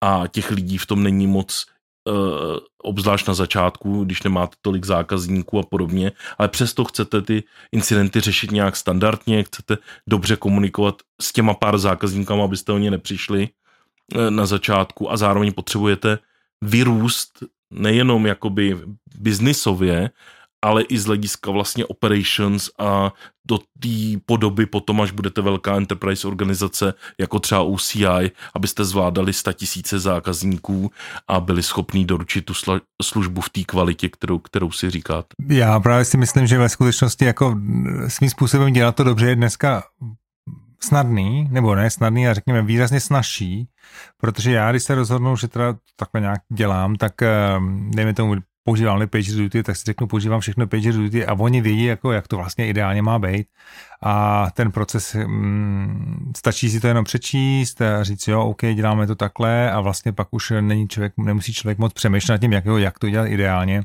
A 0.00 0.26
těch 0.26 0.50
lidí 0.50 0.78
v 0.78 0.86
tom 0.86 1.02
není 1.02 1.26
moc 1.26 1.66
uh, 2.10 2.14
obzvlášť 2.82 3.28
na 3.28 3.34
začátku, 3.34 4.04
když 4.04 4.22
nemáte 4.22 4.56
tolik 4.62 4.84
zákazníků 4.84 5.58
a 5.58 5.62
podobně, 5.62 6.12
ale 6.38 6.48
přesto 6.48 6.84
chcete 6.84 7.22
ty 7.22 7.44
incidenty 7.72 8.20
řešit 8.20 8.50
nějak 8.50 8.76
standardně, 8.76 9.42
chcete 9.42 9.78
dobře 10.06 10.36
komunikovat 10.36 10.94
s 11.20 11.32
těma 11.32 11.54
pár 11.54 11.78
zákazníkama, 11.78 12.44
abyste 12.44 12.72
o 12.72 12.78
ně 12.78 12.90
nepřišli 12.90 13.48
uh, 14.14 14.30
na 14.30 14.46
začátku. 14.46 15.10
A 15.10 15.16
zároveň 15.16 15.52
potřebujete 15.52 16.18
vyrůst 16.62 17.42
nejenom 17.70 18.26
jakoby 18.26 18.78
biznisově, 19.18 20.10
ale 20.64 20.82
i 20.82 20.98
z 20.98 21.04
hlediska 21.04 21.50
vlastně 21.50 21.86
operations 21.86 22.70
a 22.78 23.12
do 23.48 23.58
té 23.58 24.20
podoby 24.26 24.66
potom, 24.66 25.00
až 25.00 25.10
budete 25.10 25.40
velká 25.40 25.76
enterprise 25.76 26.28
organizace, 26.28 26.94
jako 27.20 27.38
třeba 27.38 27.62
UCI, 27.62 28.30
abyste 28.54 28.84
zvládali 28.84 29.32
tisíce 29.52 29.98
zákazníků 29.98 30.90
a 31.28 31.40
byli 31.40 31.62
schopní 31.62 32.04
doručit 32.04 32.44
tu 32.44 32.54
službu 33.02 33.40
v 33.40 33.50
té 33.50 33.64
kvalitě, 33.64 34.08
kterou, 34.08 34.38
kterou 34.38 34.70
si 34.70 34.90
říkáte. 34.90 35.28
Já 35.48 35.80
právě 35.80 36.04
si 36.04 36.16
myslím, 36.16 36.46
že 36.46 36.58
ve 36.58 36.68
skutečnosti 36.68 37.24
jako 37.24 37.58
svým 38.08 38.30
způsobem 38.30 38.72
dělat 38.72 38.96
to 38.96 39.04
dobře 39.04 39.28
je 39.28 39.36
dneska 39.36 39.82
snadný, 40.84 41.48
nebo 41.50 41.74
ne 41.74 41.90
snadný, 41.90 42.28
a 42.28 42.34
řekněme 42.34 42.62
výrazně 42.62 43.00
snažší, 43.00 43.68
protože 44.16 44.52
já, 44.52 44.70
když 44.70 44.82
se 44.82 44.94
rozhodnu, 44.94 45.36
že 45.36 45.48
teda 45.48 45.74
takhle 45.96 46.20
nějak 46.20 46.40
dělám, 46.52 46.96
tak 46.96 47.22
ehm, 47.22 47.90
dejme 47.94 48.14
tomu, 48.14 48.34
používám-li 48.64 49.06
PagerDuty, 49.06 49.62
tak 49.62 49.76
si 49.76 49.84
řeknu, 49.84 50.06
používám 50.06 50.40
všechno 50.40 50.66
PagerDuty 50.66 51.26
a 51.26 51.34
oni 51.34 51.60
vědí, 51.60 51.84
jako, 51.84 52.12
jak 52.12 52.28
to 52.28 52.36
vlastně 52.36 52.68
ideálně 52.68 53.02
má 53.02 53.18
být. 53.18 53.46
A 54.02 54.46
ten 54.54 54.72
proces, 54.72 55.14
mm, 55.14 56.32
stačí 56.36 56.70
si 56.70 56.80
to 56.80 56.86
jenom 56.86 57.04
přečíst 57.04 57.82
a 57.82 58.04
říct, 58.04 58.28
jo, 58.28 58.44
OK, 58.44 58.60
děláme 58.74 59.06
to 59.06 59.14
takhle 59.14 59.72
a 59.72 59.80
vlastně 59.80 60.12
pak 60.12 60.28
už 60.30 60.52
není 60.60 60.88
člověk, 60.88 61.12
nemusí 61.16 61.52
člověk 61.52 61.78
moc 61.78 61.92
přemýšlet 61.92 62.34
nad 62.34 62.38
tím, 62.38 62.52
jak, 62.52 62.64
jak 62.76 62.98
to 62.98 63.10
dělat 63.10 63.26
ideálně, 63.26 63.82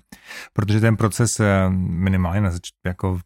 protože 0.53 0.79
ten 0.79 0.97
proces 0.97 1.39
eh, 1.39 1.69
minimálně 1.69 2.41
na 2.41 2.51
zač- 2.51 2.71
jako, 2.85 3.19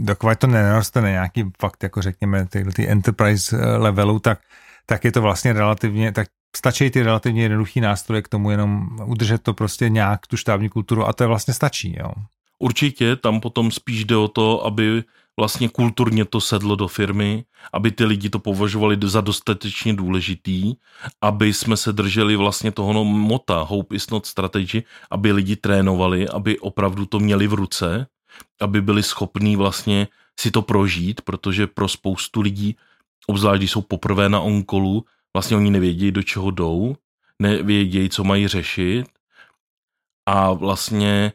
dokud 0.00 0.38
to 0.38 0.46
nenaroste 0.46 1.00
na 1.00 1.08
nějaký 1.08 1.44
fakt, 1.60 1.82
jako 1.82 2.02
řekněme, 2.02 2.46
ty, 2.46 2.64
ty 2.64 2.88
enterprise 2.88 3.56
eh, 3.56 3.76
levelu, 3.76 4.18
tak 4.18 4.38
tak 4.86 5.04
je 5.04 5.12
to 5.12 5.22
vlastně 5.22 5.52
relativně, 5.52 6.12
tak 6.12 6.28
stačí 6.56 6.90
ty 6.90 7.02
relativně 7.02 7.42
jednoduchý 7.42 7.80
nástroje 7.80 8.22
k 8.22 8.28
tomu 8.28 8.50
jenom 8.50 8.88
udržet 9.04 9.42
to 9.42 9.54
prostě 9.54 9.88
nějak 9.88 10.26
tu 10.26 10.36
štábní 10.36 10.68
kulturu 10.68 11.06
a 11.06 11.12
to 11.12 11.24
je 11.24 11.28
vlastně 11.28 11.54
stačí, 11.54 11.96
jo. 11.98 12.10
Určitě, 12.58 13.16
tam 13.16 13.40
potom 13.40 13.70
spíš 13.70 14.04
jde 14.04 14.16
o 14.16 14.28
to, 14.28 14.64
aby 14.64 15.04
vlastně 15.40 15.68
kulturně 15.68 16.24
to 16.24 16.40
sedlo 16.40 16.76
do 16.76 16.88
firmy, 16.88 17.44
aby 17.72 17.90
ty 17.90 18.04
lidi 18.04 18.30
to 18.30 18.38
považovali 18.38 18.98
za 19.02 19.20
dostatečně 19.20 19.94
důležitý, 19.94 20.74
aby 21.20 21.52
jsme 21.52 21.76
se 21.76 21.92
drželi 21.92 22.36
vlastně 22.36 22.72
toho 22.72 22.92
no 22.92 23.04
mota 23.04 23.62
Hope 23.62 23.96
is 23.96 24.10
not 24.10 24.26
strategy, 24.26 24.82
aby 25.10 25.32
lidi 25.32 25.56
trénovali, 25.56 26.28
aby 26.28 26.58
opravdu 26.58 27.06
to 27.06 27.18
měli 27.20 27.46
v 27.46 27.54
ruce, 27.54 28.06
aby 28.60 28.82
byli 28.82 29.02
schopní 29.02 29.56
vlastně 29.56 30.08
si 30.40 30.50
to 30.50 30.62
prožít, 30.62 31.20
protože 31.20 31.66
pro 31.66 31.88
spoustu 31.88 32.40
lidí, 32.40 32.76
obzvlášť 33.26 33.58
když 33.58 33.70
jsou 33.70 33.82
poprvé 33.82 34.28
na 34.28 34.40
onkolu, 34.40 35.04
vlastně 35.36 35.56
oni 35.56 35.70
nevědějí, 35.70 36.12
do 36.12 36.22
čeho 36.22 36.50
jdou, 36.50 36.96
nevědějí, 37.42 38.08
co 38.08 38.24
mají 38.24 38.48
řešit 38.48 39.04
a 40.26 40.52
vlastně 40.52 41.32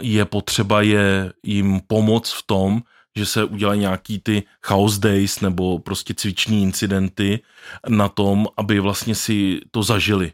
je 0.00 0.24
potřeba 0.24 0.82
je 0.82 1.32
jim 1.42 1.80
pomoct 1.86 2.32
v 2.32 2.42
tom, 2.46 2.82
že 3.16 3.26
se 3.26 3.44
udělají 3.44 3.80
nějaký 3.80 4.18
ty 4.18 4.42
chaos 4.62 4.98
days 4.98 5.40
nebo 5.40 5.78
prostě 5.78 6.14
cviční 6.14 6.62
incidenty 6.62 7.40
na 7.88 8.08
tom, 8.08 8.46
aby 8.56 8.80
vlastně 8.80 9.14
si 9.14 9.60
to 9.70 9.82
zažili. 9.82 10.32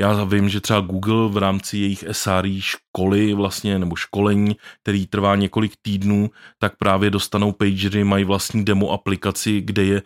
Já 0.00 0.24
vím, 0.24 0.48
že 0.48 0.60
třeba 0.60 0.80
Google 0.80 1.28
v 1.28 1.36
rámci 1.36 1.78
jejich 1.78 2.04
SRI 2.12 2.60
školy 2.60 3.34
vlastně, 3.34 3.78
nebo 3.78 3.96
školení, 3.96 4.56
který 4.82 5.06
trvá 5.06 5.36
několik 5.36 5.72
týdnů, 5.82 6.30
tak 6.58 6.76
právě 6.76 7.10
dostanou 7.10 7.52
pagery, 7.52 8.04
mají 8.04 8.24
vlastní 8.24 8.64
demo 8.64 8.90
aplikaci, 8.90 9.60
kde 9.60 9.84
je 9.84 9.96
e, 9.96 10.02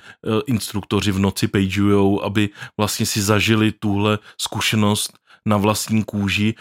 instruktoři 0.47 1.13
v 1.13 1.19
noci 1.19 1.49
pagujou, 1.49 2.23
aby 2.23 2.49
vlastně 2.79 3.07
si 3.07 3.23
zažili 3.23 3.73
tuhle 3.73 4.19
zkušenost 4.41 5.13
na 5.47 5.57
vlastní 5.57 6.05
kůži 6.05 6.55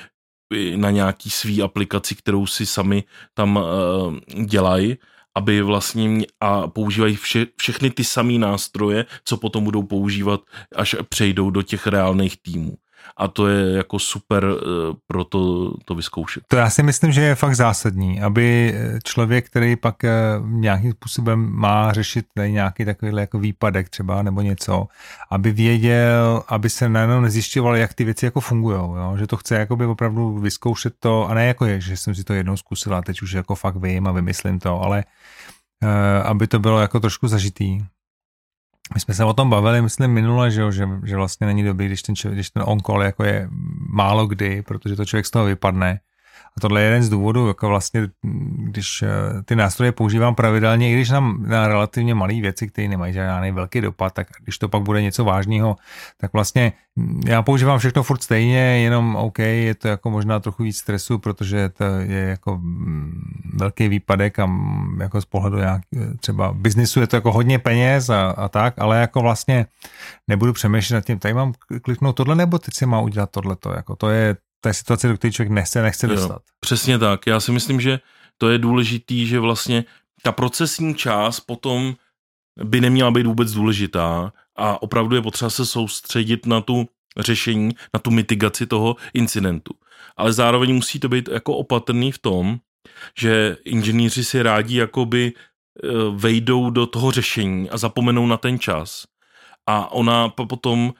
na 0.75 0.91
nějaký 0.91 1.29
svý 1.29 1.61
aplikaci, 1.61 2.15
kterou 2.15 2.47
si 2.47 2.65
sami 2.65 3.03
tam 3.33 3.55
uh, 3.55 4.43
dělají 4.45 4.97
aby 5.35 5.61
vlastně 5.61 6.25
a 6.39 6.67
používají 6.67 7.15
vše, 7.15 7.45
všechny 7.57 7.89
ty 7.89 8.03
samé 8.03 8.33
nástroje, 8.33 9.05
co 9.25 9.37
potom 9.37 9.63
budou 9.63 9.83
používat, 9.83 10.41
až 10.75 10.95
přejdou 11.09 11.49
do 11.49 11.61
těch 11.61 11.87
reálných 11.87 12.41
týmů 12.41 12.77
a 13.17 13.27
to 13.27 13.47
je 13.47 13.77
jako 13.77 13.99
super 13.99 14.45
eh, 14.45 14.65
pro 15.07 15.23
to, 15.23 15.73
to 15.85 15.95
vyzkoušet. 15.95 16.43
To 16.47 16.55
já 16.55 16.69
si 16.69 16.83
myslím, 16.83 17.11
že 17.11 17.21
je 17.21 17.35
fakt 17.35 17.55
zásadní, 17.55 18.21
aby 18.21 18.73
člověk, 19.03 19.45
který 19.45 19.75
pak 19.75 20.03
eh, 20.03 20.11
nějakým 20.43 20.91
způsobem 20.91 21.49
má 21.51 21.93
řešit 21.93 22.25
nějaký 22.47 22.85
takový 22.85 23.11
jako 23.15 23.39
výpadek 23.39 23.89
třeba 23.89 24.21
nebo 24.21 24.41
něco, 24.41 24.87
aby 25.31 25.51
věděl, 25.51 26.43
aby 26.47 26.69
se 26.69 26.89
najednou 26.89 27.21
nezjišťoval, 27.21 27.77
jak 27.77 27.93
ty 27.93 28.03
věci 28.03 28.25
jako 28.25 28.39
fungují, 28.39 28.79
že 29.15 29.27
to 29.27 29.37
chce 29.37 29.55
jakoby 29.55 29.85
opravdu 29.85 30.37
vyzkoušet 30.37 30.93
to 30.99 31.29
a 31.29 31.33
ne 31.33 31.47
jako 31.47 31.65
je, 31.65 31.81
že 31.81 31.97
jsem 31.97 32.15
si 32.15 32.23
to 32.23 32.33
jednou 32.33 32.57
zkusila, 32.57 33.01
teď 33.01 33.21
už 33.21 33.31
jako 33.31 33.55
fakt 33.55 33.75
vím 33.75 34.07
a 34.07 34.11
vymyslím 34.11 34.59
to, 34.59 34.81
ale 34.81 35.03
aby 36.23 36.47
to 36.47 36.59
bylo 36.59 36.79
jako 36.79 36.99
trošku 36.99 37.27
zažitý. 37.27 37.83
My 38.93 38.99
jsme 38.99 39.13
se 39.13 39.23
o 39.23 39.33
tom 39.33 39.49
bavili, 39.49 39.81
myslím, 39.81 40.11
minule, 40.11 40.51
že, 40.51 40.71
že, 40.71 40.89
že 41.03 41.15
vlastně 41.15 41.47
není 41.47 41.63
dobrý, 41.63 41.85
když 41.85 42.01
ten, 42.01 42.15
člověk, 42.15 42.35
když 42.35 42.49
ten 42.49 42.63
on-call 42.65 43.03
jako 43.03 43.23
je 43.23 43.49
málo 43.89 44.27
kdy, 44.27 44.61
protože 44.61 44.95
to 44.95 45.05
člověk 45.05 45.25
z 45.25 45.31
toho 45.31 45.45
vypadne 45.45 45.99
a 46.57 46.59
tohle 46.59 46.81
je 46.81 46.85
jeden 46.85 47.03
z 47.03 47.09
důvodů, 47.09 47.47
jako 47.47 47.67
vlastně, 47.67 48.07
když 48.57 49.01
eh, 49.01 49.07
ty 49.45 49.55
nástroje 49.55 49.91
používám 49.91 50.35
pravidelně, 50.35 50.91
i 50.91 50.93
když 50.93 51.09
na, 51.09 51.19
na 51.39 51.67
relativně 51.67 52.15
malé 52.15 52.33
věci, 52.33 52.67
které 52.67 52.87
nemají 52.87 53.13
žádný 53.13 53.51
velký 53.51 53.81
dopad, 53.81 54.13
tak 54.13 54.27
když 54.43 54.57
to 54.57 54.69
pak 54.69 54.81
bude 54.81 55.01
něco 55.01 55.25
vážného, 55.25 55.75
tak 56.17 56.33
vlastně 56.33 56.73
mm, 56.95 57.21
já 57.27 57.41
používám 57.41 57.79
všechno 57.79 58.03
furt 58.03 58.23
stejně, 58.23 58.59
jenom 58.59 59.15
OK, 59.15 59.39
je 59.39 59.75
to 59.75 59.87
jako 59.87 60.09
možná 60.09 60.39
trochu 60.39 60.63
víc 60.63 60.77
stresu, 60.77 61.19
protože 61.19 61.69
to 61.69 61.83
je 61.83 62.19
jako 62.19 62.57
mm, 62.57 63.11
velký 63.53 63.87
výpadek 63.87 64.39
a 64.39 64.45
mm, 64.45 65.01
jako 65.01 65.21
z 65.21 65.25
pohledu 65.25 65.57
nějak, 65.57 65.81
eh, 65.95 66.17
třeba 66.17 66.53
biznisu 66.53 66.99
je 66.99 67.07
to 67.07 67.15
jako 67.15 67.31
hodně 67.31 67.59
peněz 67.59 68.09
a, 68.09 68.29
a 68.29 68.49
tak, 68.49 68.73
ale 68.77 68.99
jako 68.99 69.21
vlastně 69.21 69.65
nebudu 70.27 70.53
přemýšlet 70.53 70.95
nad 70.95 71.05
tím, 71.05 71.19
tady 71.19 71.33
mám 71.33 71.53
kliknout 71.81 72.15
tohle, 72.15 72.35
nebo 72.35 72.59
teď 72.59 72.73
si 72.73 72.85
má 72.85 73.01
udělat 73.01 73.31
tohleto, 73.31 73.73
jako 73.75 73.95
to 73.95 74.09
je, 74.09 74.35
té 74.63 74.73
situaci, 74.73 75.07
do 75.07 75.17
které 75.17 75.31
člověk 75.31 75.51
nechce, 75.51 75.81
nechce 75.81 76.07
dostat. 76.07 76.31
Jo, 76.31 76.39
přesně 76.59 76.99
tak. 76.99 77.27
Já 77.27 77.39
si 77.39 77.51
myslím, 77.51 77.81
že 77.81 77.99
to 78.37 78.49
je 78.49 78.57
důležitý, 78.57 79.27
že 79.27 79.39
vlastně 79.39 79.85
ta 80.21 80.31
procesní 80.31 80.95
část 80.95 81.39
potom 81.39 81.95
by 82.63 82.81
neměla 82.81 83.11
být 83.11 83.25
vůbec 83.25 83.51
důležitá 83.51 84.33
a 84.55 84.81
opravdu 84.81 85.15
je 85.15 85.21
potřeba 85.21 85.49
se 85.49 85.65
soustředit 85.65 86.45
na 86.45 86.61
tu 86.61 86.87
řešení, 87.19 87.75
na 87.93 87.99
tu 87.99 88.11
mitigaci 88.11 88.67
toho 88.67 88.95
incidentu. 89.13 89.73
Ale 90.17 90.33
zároveň 90.33 90.75
musí 90.75 90.99
to 90.99 91.09
být 91.09 91.29
jako 91.29 91.57
opatrný 91.57 92.11
v 92.11 92.17
tom, 92.17 92.59
že 93.17 93.57
inženýři 93.65 94.23
si 94.23 94.41
rádi 94.41 94.77
jakoby 94.77 95.33
e, 95.33 95.87
vejdou 96.15 96.69
do 96.69 96.85
toho 96.85 97.11
řešení 97.11 97.69
a 97.69 97.77
zapomenou 97.77 98.27
na 98.27 98.37
ten 98.37 98.59
čas. 98.59 99.03
A 99.67 99.91
ona 99.91 100.29
potom 100.29 100.93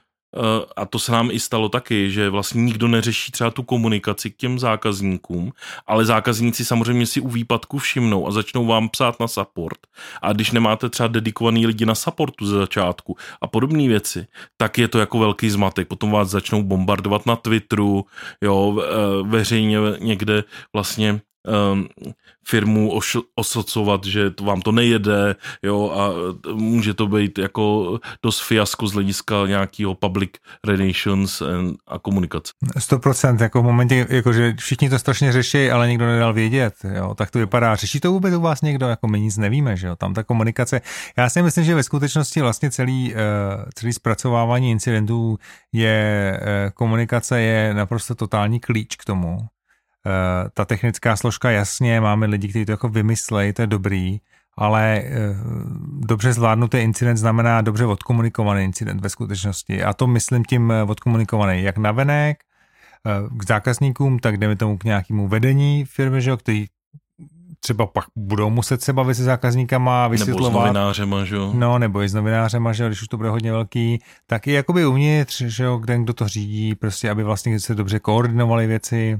a 0.75 0.85
to 0.85 0.99
se 0.99 1.11
nám 1.11 1.31
i 1.31 1.39
stalo 1.39 1.69
taky, 1.69 2.11
že 2.11 2.29
vlastně 2.29 2.63
nikdo 2.63 2.87
neřeší 2.87 3.31
třeba 3.31 3.51
tu 3.51 3.63
komunikaci 3.63 4.31
k 4.31 4.37
těm 4.37 4.59
zákazníkům, 4.59 5.51
ale 5.87 6.05
zákazníci 6.05 6.65
samozřejmě 6.65 7.05
si 7.05 7.21
u 7.21 7.29
výpadku 7.29 7.77
všimnou 7.77 8.27
a 8.27 8.31
začnou 8.31 8.65
vám 8.65 8.89
psát 8.89 9.19
na 9.19 9.27
support. 9.27 9.79
A 10.21 10.33
když 10.33 10.51
nemáte 10.51 10.89
třeba 10.89 11.07
dedikovaný 11.07 11.67
lidi 11.67 11.85
na 11.85 11.95
supportu 11.95 12.45
ze 12.45 12.57
začátku 12.57 13.17
a 13.41 13.47
podobné 13.47 13.87
věci, 13.87 14.27
tak 14.57 14.77
je 14.77 14.87
to 14.87 14.99
jako 14.99 15.19
velký 15.19 15.49
zmatek. 15.49 15.87
Potom 15.87 16.11
vás 16.11 16.29
začnou 16.29 16.63
bombardovat 16.63 17.25
na 17.25 17.35
Twitteru, 17.35 18.05
jo, 18.41 18.83
eh, 18.83 19.23
veřejně 19.23 19.77
někde 19.99 20.43
vlastně 20.73 21.21
um, 21.47 21.87
firmu 22.47 22.91
oš, 22.91 23.17
osocovat, 23.35 24.05
že 24.05 24.31
to 24.31 24.43
vám 24.43 24.61
to 24.61 24.71
nejede, 24.71 25.35
jo, 25.63 25.91
a 25.95 26.09
může 26.53 26.93
to 26.93 27.07
být 27.07 27.37
jako 27.37 27.99
dost 28.23 28.41
fiasko 28.41 28.87
z 28.87 28.93
hlediska 28.93 29.35
nějakého 29.47 29.95
public 29.95 30.31
relations 30.67 31.41
and, 31.41 31.77
a 31.87 31.99
komunikace. 31.99 32.53
100%, 32.77 33.41
jako 33.41 33.61
v 33.61 33.65
momentě, 33.65 34.07
jako 34.09 34.33
že 34.33 34.53
všichni 34.59 34.89
to 34.89 34.99
strašně 34.99 35.31
řeší, 35.31 35.71
ale 35.71 35.87
nikdo 35.87 36.05
nedal 36.05 36.33
vědět, 36.33 36.73
jo, 36.95 37.15
tak 37.15 37.31
to 37.31 37.39
vypadá. 37.39 37.75
Řeší 37.75 37.99
to 37.99 38.11
vůbec 38.11 38.33
u 38.33 38.41
vás 38.41 38.61
někdo, 38.61 38.87
jako 38.87 39.07
my 39.07 39.19
nic 39.19 39.37
nevíme, 39.37 39.77
že 39.77 39.87
jo, 39.87 39.95
tam 39.95 40.13
ta 40.13 40.23
komunikace. 40.23 40.81
Já 41.17 41.29
si 41.29 41.41
myslím, 41.41 41.65
že 41.65 41.75
ve 41.75 41.83
skutečnosti 41.83 42.41
vlastně 42.41 42.71
celý, 42.71 43.13
uh, 43.13 43.19
celý 43.75 43.93
zpracovávání 43.93 44.71
incidentů 44.71 45.37
je, 45.73 46.39
uh, 46.41 46.71
komunikace 46.73 47.41
je 47.41 47.73
naprosto 47.73 48.15
totální 48.15 48.59
klíč 48.59 48.95
k 48.95 49.05
tomu, 49.05 49.37
Eh, 49.37 49.52
ta 50.53 50.65
technická 50.65 51.15
složka 51.15 51.51
jasně, 51.51 52.01
máme 52.01 52.25
lidi, 52.25 52.47
kteří 52.47 52.65
to 52.65 52.71
jako 52.71 52.89
vymyslejí, 52.89 53.53
to 53.53 53.61
je 53.61 53.67
dobrý, 53.67 54.19
ale 54.57 54.97
eh, 54.97 55.35
dobře 55.99 56.33
zvládnutý 56.33 56.77
incident 56.77 57.17
znamená 57.17 57.61
dobře 57.61 57.85
odkomunikovaný 57.85 58.63
incident 58.63 59.01
ve 59.01 59.09
skutečnosti. 59.09 59.83
A 59.83 59.93
to 59.93 60.07
myslím 60.07 60.45
tím 60.45 60.71
eh, 60.71 60.83
odkomunikovaný 60.83 61.63
jak 61.63 61.77
navenek, 61.77 62.43
k 63.31 63.45
zákazníkům, 63.47 64.19
tak 64.19 64.37
jdeme 64.37 64.55
tomu 64.55 64.77
k 64.77 64.83
nějakému 64.83 65.27
vedení 65.27 65.85
firmy, 65.85 66.21
že 66.21 66.29
jo, 66.29 66.37
který 66.37 66.65
třeba 67.59 67.85
pak 67.85 68.05
budou 68.15 68.49
muset 68.49 68.81
se 68.81 68.93
bavit 68.93 69.15
se 69.15 69.23
zákazníkama, 69.23 70.07
vysvětlovat. 70.07 70.49
Nebo 70.49 70.61
s 70.61 70.65
novinářema, 70.65 71.25
že 71.25 71.35
jo? 71.35 71.51
No, 71.55 71.79
nebo 71.79 72.01
i 72.01 72.09
s 72.09 72.13
novinářema, 72.13 72.73
že 72.73 72.83
jo, 72.83 72.89
když 72.89 73.01
už 73.01 73.07
to 73.07 73.17
bude 73.17 73.29
hodně 73.29 73.51
velký, 73.51 73.99
tak 74.27 74.47
i 74.47 74.51
jakoby 74.51 74.85
uvnitř, 74.85 75.41
že 75.41 75.63
jo, 75.63 75.77
kde 75.77 75.97
kdo 75.97 76.13
to 76.13 76.27
řídí, 76.27 76.75
prostě, 76.75 77.09
aby 77.09 77.23
vlastně 77.23 77.59
se 77.59 77.75
dobře 77.75 77.99
koordinovali 77.99 78.67
věci, 78.67 79.19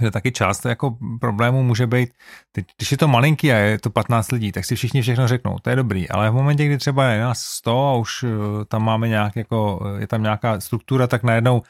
že 0.00 0.10
taky 0.10 0.32
část 0.32 0.64
jako 0.64 0.96
problémů 1.20 1.62
může 1.62 1.86
být, 1.86 2.10
teď, 2.52 2.66
když 2.78 2.92
je 2.92 2.98
to 2.98 3.08
malinký 3.08 3.52
a 3.52 3.56
je 3.56 3.78
to 3.78 3.90
15 3.90 4.32
lidí, 4.32 4.52
tak 4.52 4.64
si 4.64 4.76
všichni 4.76 5.02
všechno 5.02 5.28
řeknou, 5.28 5.56
to 5.62 5.70
je 5.70 5.76
dobrý, 5.76 6.08
ale 6.08 6.30
v 6.30 6.34
momentě, 6.34 6.66
kdy 6.66 6.78
třeba 6.78 7.04
je 7.04 7.20
nás 7.20 7.38
100 7.40 7.88
a 7.88 7.94
už 7.94 8.22
eh, 8.22 8.64
tam 8.64 8.84
máme 8.84 9.08
nějak 9.08 9.36
jako, 9.36 9.80
je 9.98 10.06
tam 10.06 10.22
nějaká 10.22 10.60
struktura, 10.60 11.06
tak 11.06 11.22
najednou 11.22 11.62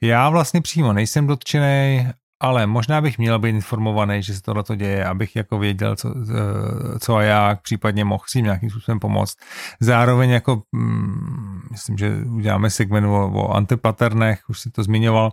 já 0.00 0.28
vlastně 0.28 0.60
přímo 0.60 0.92
nejsem 0.92 1.26
dotčený, 1.26 2.06
ale 2.40 2.66
možná 2.66 3.00
bych 3.00 3.18
měl 3.18 3.38
být 3.38 3.48
informovaný, 3.48 4.22
že 4.22 4.34
se 4.34 4.42
tohle 4.42 4.62
to 4.62 4.74
děje, 4.74 5.04
abych 5.04 5.36
jako 5.36 5.58
věděl, 5.58 5.96
co, 5.96 6.14
eh, 6.18 6.98
co 6.98 7.16
a 7.16 7.22
jak, 7.22 7.62
případně 7.62 8.04
mohl 8.04 8.24
si 8.26 8.42
nějakým 8.42 8.70
způsobem 8.70 9.00
pomoct. 9.00 9.36
Zároveň 9.80 10.30
jako, 10.30 10.62
hmm, 10.74 11.60
myslím, 11.70 11.98
že 11.98 12.16
uděláme 12.30 12.70
segment 12.70 13.06
o, 13.06 13.30
o 13.34 13.56
antipaternech, 13.56 14.40
už 14.48 14.60
si 14.60 14.70
to 14.70 14.82
zmiňoval, 14.82 15.32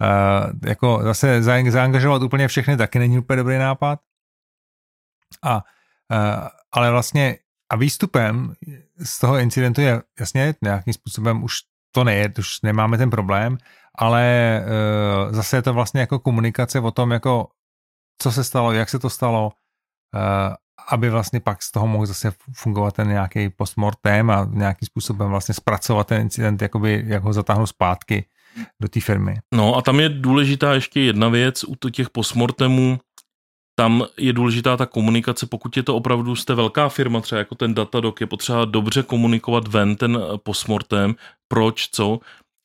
uh, 0.00 0.50
jako 0.66 1.00
zase 1.02 1.42
zaangažovat 1.42 2.22
úplně 2.22 2.48
všechny 2.48 2.76
taky 2.76 2.98
není 2.98 3.18
úplně 3.18 3.36
dobrý 3.36 3.58
nápad. 3.58 4.00
A, 5.42 5.54
uh, 5.56 6.48
ale 6.72 6.90
vlastně 6.90 7.38
a 7.72 7.76
výstupem 7.76 8.54
z 9.04 9.18
toho 9.18 9.38
incidentu 9.38 9.80
je 9.80 10.02
jasně 10.20 10.54
nějakým 10.62 10.92
způsobem 10.92 11.44
už 11.44 11.52
to 11.92 12.04
neje, 12.04 12.32
už 12.38 12.62
nemáme 12.62 12.98
ten 12.98 13.10
problém, 13.10 13.58
ale 13.98 14.60
uh, 15.26 15.32
zase 15.32 15.56
je 15.56 15.62
to 15.62 15.74
vlastně 15.74 16.00
jako 16.00 16.18
komunikace 16.18 16.80
o 16.80 16.90
tom, 16.90 17.10
jako 17.10 17.48
co 18.22 18.32
se 18.32 18.44
stalo, 18.44 18.72
jak 18.72 18.88
se 18.88 18.98
to 18.98 19.10
stalo, 19.10 19.46
uh, 19.46 20.54
aby 20.88 21.10
vlastně 21.10 21.40
pak 21.40 21.62
z 21.62 21.72
toho 21.72 21.86
mohl 21.86 22.06
zase 22.06 22.32
fungovat 22.52 22.94
ten 22.94 23.08
nějaký 23.08 23.48
postmortem 23.48 24.30
a 24.30 24.46
nějakým 24.50 24.86
způsobem 24.86 25.30
vlastně 25.30 25.54
zpracovat 25.54 26.06
ten 26.06 26.20
incident, 26.20 26.62
jakoby, 26.62 27.04
jak 27.06 27.22
ho 27.22 27.32
zatáhnout 27.32 27.66
zpátky 27.66 28.26
do 28.82 28.88
té 28.88 29.00
firmy. 29.00 29.34
No 29.54 29.76
a 29.76 29.82
tam 29.82 30.00
je 30.00 30.08
důležitá 30.08 30.74
ještě 30.74 31.00
jedna 31.00 31.28
věc 31.28 31.64
u 31.64 31.90
těch 31.90 32.10
postmortemů, 32.10 32.98
tam 33.78 34.04
je 34.16 34.32
důležitá 34.32 34.76
ta 34.76 34.86
komunikace, 34.86 35.46
pokud 35.46 35.76
je 35.76 35.82
to 35.82 35.96
opravdu 35.96 36.36
jste 36.36 36.54
velká 36.54 36.88
firma, 36.88 37.20
třeba 37.20 37.38
jako 37.38 37.54
ten 37.54 37.74
Datadog, 37.74 38.20
je 38.20 38.26
potřeba 38.26 38.64
dobře 38.64 39.02
komunikovat 39.02 39.68
ven 39.68 39.96
ten 39.96 40.18
postmortem, 40.42 41.14
proč, 41.48 41.88
co, 41.92 42.20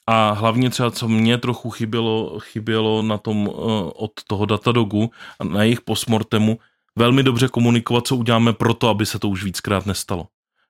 a 0.07 0.31
hlavně 0.31 0.69
třeba, 0.69 0.91
co 0.91 1.07
mě 1.07 1.37
trochu 1.37 1.69
chybělo, 1.69 2.39
chybělo 2.39 3.01
na 3.01 3.17
tom 3.17 3.47
uh, 3.47 3.53
od 3.95 4.11
toho 4.27 4.45
Datadogu 4.45 5.11
a 5.39 5.43
na 5.43 5.63
jejich 5.63 5.81
postmortemu, 5.81 6.59
velmi 6.97 7.23
dobře 7.23 7.47
komunikovat, 7.47 8.07
co 8.07 8.15
uděláme 8.15 8.53
pro 8.53 8.73
to, 8.73 8.89
aby 8.89 9.05
se 9.05 9.19
to 9.19 9.29
už 9.29 9.43
víckrát 9.43 9.85
nestalo. 9.85 10.27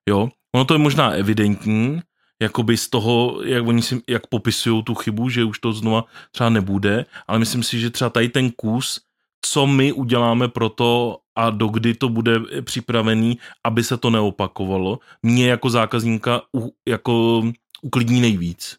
Jo, 0.10 0.30
ono 0.56 0.66
to 0.66 0.74
je 0.74 0.78
možná 0.78 1.10
evidentní, 1.12 2.02
jakoby 2.42 2.78
z 2.78 2.90
toho, 2.90 3.42
jak 3.46 3.68
oni 3.68 3.82
si, 3.82 4.02
jak 4.10 4.28
popisují 4.28 4.84
tu 4.84 4.96
chybu, 4.96 5.30
že 5.30 5.44
už 5.44 5.60
to 5.60 5.74
znova 5.74 6.06
třeba 6.32 6.50
nebude, 6.50 7.06
ale 7.28 7.40
myslím 7.40 7.64
si, 7.64 7.80
že 7.80 7.90
třeba 7.90 8.10
tady 8.10 8.30
ten 8.30 8.52
kus, 8.52 9.02
co 9.42 9.68
my 9.68 9.94
uděláme 9.94 10.48
pro 10.48 10.70
to 10.70 11.18
a 11.36 11.50
dokdy 11.50 11.94
to 11.94 12.10
bude 12.10 12.40
připravený, 12.62 13.38
aby 13.64 13.84
se 13.84 13.98
to 13.98 14.10
neopakovalo, 14.10 15.00
mě 15.24 15.48
jako 15.48 15.70
zákazníka 15.70 16.42
u, 16.56 16.74
jako 16.88 17.44
uklidní 17.82 18.22
nejvíc. 18.22 18.78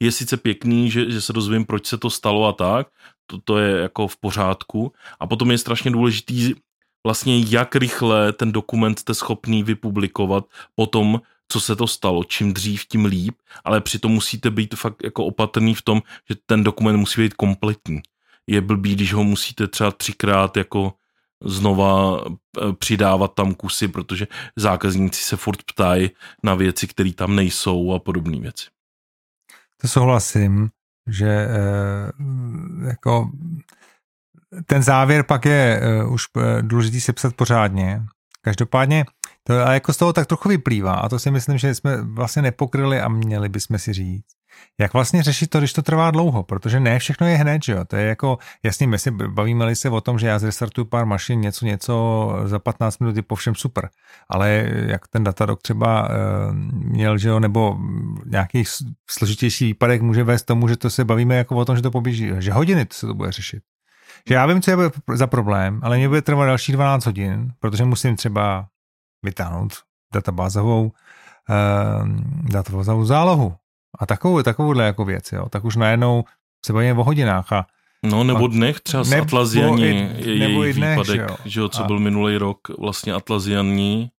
Je 0.00 0.12
sice 0.12 0.36
pěkný, 0.36 0.90
že, 0.90 1.10
že 1.10 1.20
se 1.20 1.32
dozvím, 1.32 1.64
proč 1.64 1.86
se 1.86 1.98
to 1.98 2.10
stalo 2.10 2.46
a 2.46 2.52
tak, 2.52 2.88
to, 3.26 3.38
to 3.44 3.58
je 3.58 3.80
jako 3.80 4.08
v 4.08 4.16
pořádku. 4.16 4.92
A 5.20 5.26
potom 5.26 5.50
je 5.50 5.58
strašně 5.58 5.90
důležitý 5.90 6.54
vlastně 7.06 7.40
jak 7.48 7.76
rychle 7.76 8.32
ten 8.32 8.52
dokument 8.52 8.98
jste 8.98 9.14
schopný 9.14 9.62
vypublikovat 9.62 10.44
potom, 10.74 11.20
co 11.48 11.60
se 11.60 11.76
to 11.76 11.86
stalo. 11.86 12.24
Čím 12.24 12.54
dřív, 12.54 12.86
tím 12.86 13.04
líp, 13.04 13.34
ale 13.64 13.80
přitom 13.80 14.12
musíte 14.12 14.50
být 14.50 14.74
fakt 14.74 15.04
jako 15.04 15.24
opatrný 15.24 15.74
v 15.74 15.82
tom, 15.82 16.02
že 16.28 16.36
ten 16.46 16.64
dokument 16.64 16.96
musí 16.96 17.20
být 17.20 17.34
kompletní. 17.34 18.00
Je 18.46 18.60
blbý, 18.60 18.94
když 18.94 19.12
ho 19.12 19.24
musíte 19.24 19.68
třeba 19.68 19.90
třikrát 19.90 20.56
jako 20.56 20.94
znova 21.44 22.20
eh, 22.26 22.72
přidávat 22.72 23.34
tam 23.34 23.54
kusy, 23.54 23.88
protože 23.88 24.26
zákazníci 24.56 25.22
se 25.22 25.36
furt 25.36 25.62
ptají 25.62 26.10
na 26.42 26.54
věci, 26.54 26.86
které 26.86 27.12
tam 27.12 27.36
nejsou 27.36 27.92
a 27.92 27.98
podobné 27.98 28.40
věci. 28.40 28.66
To 29.80 29.88
souhlasím, 29.88 30.70
že 31.06 31.28
eh, 31.28 32.12
jako 32.86 33.30
ten 34.66 34.82
závěr 34.82 35.22
pak 35.22 35.44
je 35.44 35.80
uh, 36.04 36.12
už 36.12 36.24
důležitý 36.60 37.00
sepsat 37.00 37.34
pořádně. 37.34 38.02
Každopádně 38.40 39.04
to 39.46 39.66
a 39.66 39.72
jako 39.72 39.92
z 39.92 39.96
toho 39.96 40.12
tak 40.12 40.26
trochu 40.26 40.48
vyplývá 40.48 40.94
a 40.94 41.08
to 41.08 41.18
si 41.18 41.30
myslím, 41.30 41.58
že 41.58 41.74
jsme 41.74 42.02
vlastně 42.02 42.42
nepokryli 42.42 43.00
a 43.00 43.08
měli 43.08 43.48
bychom 43.48 43.78
si 43.78 43.92
říct. 43.92 44.24
Jak 44.80 44.92
vlastně 44.92 45.22
řešit 45.22 45.50
to, 45.50 45.58
když 45.58 45.72
to 45.72 45.82
trvá 45.82 46.10
dlouho, 46.10 46.42
protože 46.42 46.80
ne 46.80 46.98
všechno 46.98 47.26
je 47.26 47.36
hned, 47.36 47.64
že 47.64 47.72
jo? 47.72 47.84
To 47.84 47.96
je 47.96 48.06
jako, 48.06 48.38
jasně, 48.62 48.86
my 48.86 48.98
si 48.98 49.10
bavíme 49.10 49.76
se 49.76 49.90
o 49.90 50.00
tom, 50.00 50.18
že 50.18 50.26
já 50.26 50.38
zrestartuju 50.38 50.84
pár 50.84 51.06
mašin, 51.06 51.40
něco, 51.40 51.66
něco 51.66 52.32
za 52.44 52.58
15 52.58 52.98
minut 52.98 53.16
je 53.16 53.22
po 53.22 53.34
všem 53.34 53.54
super, 53.54 53.88
ale 54.28 54.70
jak 54.86 55.08
ten 55.08 55.24
Datadog 55.24 55.62
třeba 55.62 56.08
e, 56.08 56.08
měl, 56.72 57.18
že 57.18 57.28
jo, 57.28 57.40
nebo 57.40 57.78
nějaký 58.26 58.64
složitější 59.10 59.64
výpadek 59.64 60.02
může 60.02 60.24
vést 60.24 60.42
tomu, 60.42 60.68
že 60.68 60.76
to 60.76 60.90
se 60.90 61.04
bavíme 61.04 61.36
jako 61.36 61.56
o 61.56 61.64
tom, 61.64 61.76
že 61.76 61.82
to 61.82 61.90
poběží, 61.90 62.30
že 62.38 62.52
hodiny 62.52 62.86
to 62.86 62.94
se 62.94 63.06
to 63.06 63.14
bude 63.14 63.32
řešit. 63.32 63.62
Že 64.28 64.34
já 64.34 64.46
vím, 64.46 64.62
co 64.62 64.70
je 64.70 64.76
za 65.14 65.26
problém, 65.26 65.80
ale 65.82 65.96
mě 65.96 66.08
bude 66.08 66.22
trvat 66.22 66.46
další 66.46 66.72
12 66.72 67.06
hodin, 67.06 67.52
protože 67.58 67.84
musím 67.84 68.16
třeba 68.16 68.66
vytáhnout 69.24 69.72
databázovou, 70.14 70.84
uh, 70.84 72.08
databázovou 72.52 73.04
zálohu. 73.04 73.54
A 73.98 74.06
takovou, 74.06 74.42
takovouhle 74.42 74.84
jako 74.84 75.04
věc, 75.04 75.32
jo. 75.32 75.48
Tak 75.48 75.64
už 75.64 75.76
najednou 75.76 76.24
se 76.66 76.72
bavíme 76.72 77.00
o 77.00 77.04
hodinách 77.04 77.52
a 77.52 77.66
No 78.04 78.24
nebo 78.24 78.48
dnech, 78.48 78.80
třeba 78.80 79.02
nebo, 79.02 79.22
Atlazianí 79.22 80.10
je 80.16 80.38
nebo 80.38 80.62
jejich 80.62 80.76
dnech, 80.76 80.98
výpadek, 80.98 81.20
že 81.20 81.26
jo, 81.28 81.36
že 81.44 81.60
jo 81.60 81.68
co 81.68 81.84
a... 81.84 81.86
byl 81.86 81.98
minulý 81.98 82.36
rok 82.36 82.58
vlastně 82.78 83.12
Atlazianí 83.12 84.10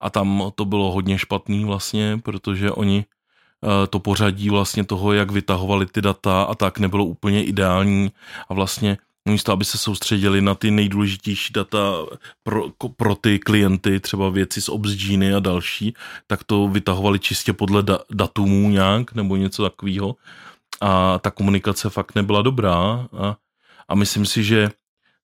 a 0.00 0.10
tam 0.10 0.50
to 0.54 0.64
bylo 0.64 0.92
hodně 0.92 1.18
špatný 1.18 1.64
vlastně, 1.64 2.18
protože 2.22 2.70
oni 2.70 3.04
eh, 3.04 3.86
to 3.86 3.98
pořadí 3.98 4.50
vlastně 4.50 4.84
toho, 4.84 5.12
jak 5.12 5.30
vytahovali 5.30 5.86
ty 5.86 6.02
data 6.02 6.42
a 6.42 6.54
tak 6.54 6.78
nebylo 6.78 7.04
úplně 7.04 7.44
ideální 7.44 8.12
a 8.48 8.54
vlastně 8.54 8.98
místo 9.28 9.52
aby 9.52 9.64
se 9.64 9.78
soustředili 9.78 10.40
na 10.40 10.54
ty 10.54 10.70
nejdůležitější 10.70 11.52
data 11.52 11.78
pro, 12.42 12.64
pro 12.96 13.14
ty 13.14 13.38
klienty, 13.38 14.00
třeba 14.00 14.30
věci 14.30 14.62
z 14.62 14.68
Obsgeny 14.68 15.34
a 15.34 15.40
další, 15.40 15.94
tak 16.26 16.44
to 16.44 16.68
vytahovali 16.68 17.18
čistě 17.18 17.52
podle 17.52 17.82
da, 17.82 17.98
datumů 18.10 18.70
nějak 18.70 19.14
nebo 19.14 19.36
něco 19.36 19.62
takového. 19.62 20.16
A 20.80 21.18
ta 21.18 21.30
komunikace 21.30 21.90
fakt 21.90 22.14
nebyla 22.14 22.42
dobrá 22.42 23.08
a, 23.18 23.36
a 23.88 23.94
myslím 23.94 24.26
si, 24.26 24.44
že 24.44 24.70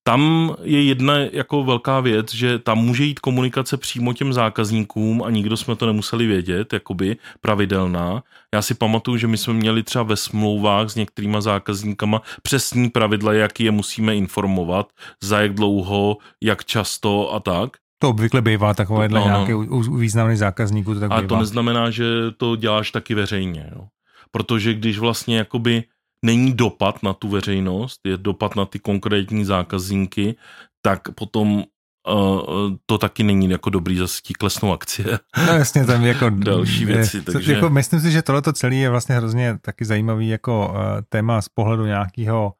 tam 0.09 0.55
je 0.63 0.83
jedna 0.83 1.17
jako 1.17 1.65
velká 1.65 2.01
věc, 2.01 2.35
že 2.35 2.59
tam 2.59 2.79
může 2.79 3.05
jít 3.05 3.19
komunikace 3.19 3.77
přímo 3.77 4.13
těm 4.13 4.33
zákazníkům 4.33 5.23
a 5.23 5.31
nikdo 5.31 5.57
jsme 5.57 5.77
to 5.77 5.87
nemuseli 5.87 6.27
vědět, 6.27 6.73
jakoby 6.73 7.17
pravidelná. 7.41 8.23
Já 8.55 8.63
si 8.63 8.75
pamatuju, 8.75 9.17
že 9.17 9.27
my 9.27 9.37
jsme 9.37 9.55
měli 9.55 9.83
třeba 9.83 10.03
ve 10.03 10.17
smlouvách 10.17 10.91
s 10.91 10.95
některýma 10.95 11.41
zákazníkama 11.41 12.23
přesní 12.43 12.91
pravidla, 12.91 13.33
jak 13.33 13.61
je 13.61 13.71
musíme 13.71 14.17
informovat, 14.17 14.93
za 15.23 15.41
jak 15.41 15.55
dlouho, 15.55 16.17
jak 16.43 16.65
často 16.65 17.35
a 17.35 17.41
tak. 17.41 17.71
To 17.99 18.09
obvykle 18.09 18.43
bývá 18.43 18.75
takovéhle 18.75 19.21
no, 19.21 19.29
no. 19.29 19.35
nějaké 19.35 19.55
u, 19.55 19.65
u 19.65 19.97
významných 19.97 20.39
zákazníků. 20.39 20.95
To 20.95 21.01
tak 21.01 21.11
a 21.11 21.17
bývá. 21.17 21.29
to 21.29 21.37
neznamená, 21.37 21.91
že 21.91 22.05
to 22.37 22.57
děláš 22.57 22.91
taky 22.91 23.15
veřejně. 23.15 23.71
Jo. 23.75 23.85
Protože 24.31 24.75
když 24.75 24.99
vlastně 24.99 25.39
jakoby 25.39 25.85
není 26.25 26.53
dopad 26.53 27.03
na 27.03 27.13
tu 27.13 27.29
veřejnost, 27.29 28.01
je 28.05 28.17
dopad 28.17 28.57
na 28.57 28.65
ty 28.65 28.79
konkrétní 28.79 29.45
zákazníky, 29.45 30.37
tak 30.83 31.11
potom 31.15 31.65
Uh, 32.13 32.73
to 32.87 32.99
taky 32.99 33.23
není 33.23 33.51
jako 33.51 33.71
dobrý, 33.71 33.97
zase 33.97 34.21
ti 34.23 34.35
klesnou 34.35 34.73
akcie. 34.73 35.19
No 35.47 35.53
jasně, 35.53 35.85
tam 35.85 36.05
jako 36.05 36.31
další 36.35 36.85
věci. 36.85 37.17
Je, 37.17 37.23
takže... 37.23 37.53
jako, 37.53 37.71
myslím 37.71 38.01
si, 38.01 38.11
že 38.11 38.23
tohleto 38.23 38.53
celé 38.53 38.75
je 38.75 38.91
vlastně 38.91 39.15
hrozně 39.15 39.59
taky 39.61 39.85
zajímavý 39.85 40.29
jako 40.29 40.69
uh, 40.69 40.77
téma 41.09 41.43
z 41.43 41.49
pohledu 41.49 41.87
nějakého 41.87 42.53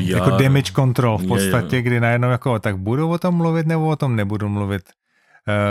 já, 0.00 0.18
jako 0.18 0.30
damage 0.30 0.72
control 0.72 1.18
v 1.18 1.26
podstatě, 1.26 1.76
je, 1.76 1.78
je. 1.78 1.82
kdy 1.82 2.00
najednou 2.00 2.30
jako 2.30 2.58
tak 2.58 2.78
budu 2.78 3.10
o 3.10 3.18
tom 3.18 3.34
mluvit 3.34 3.66
nebo 3.66 3.88
o 3.88 3.96
tom 3.96 4.16
nebudu 4.16 4.48
mluvit. 4.48 4.82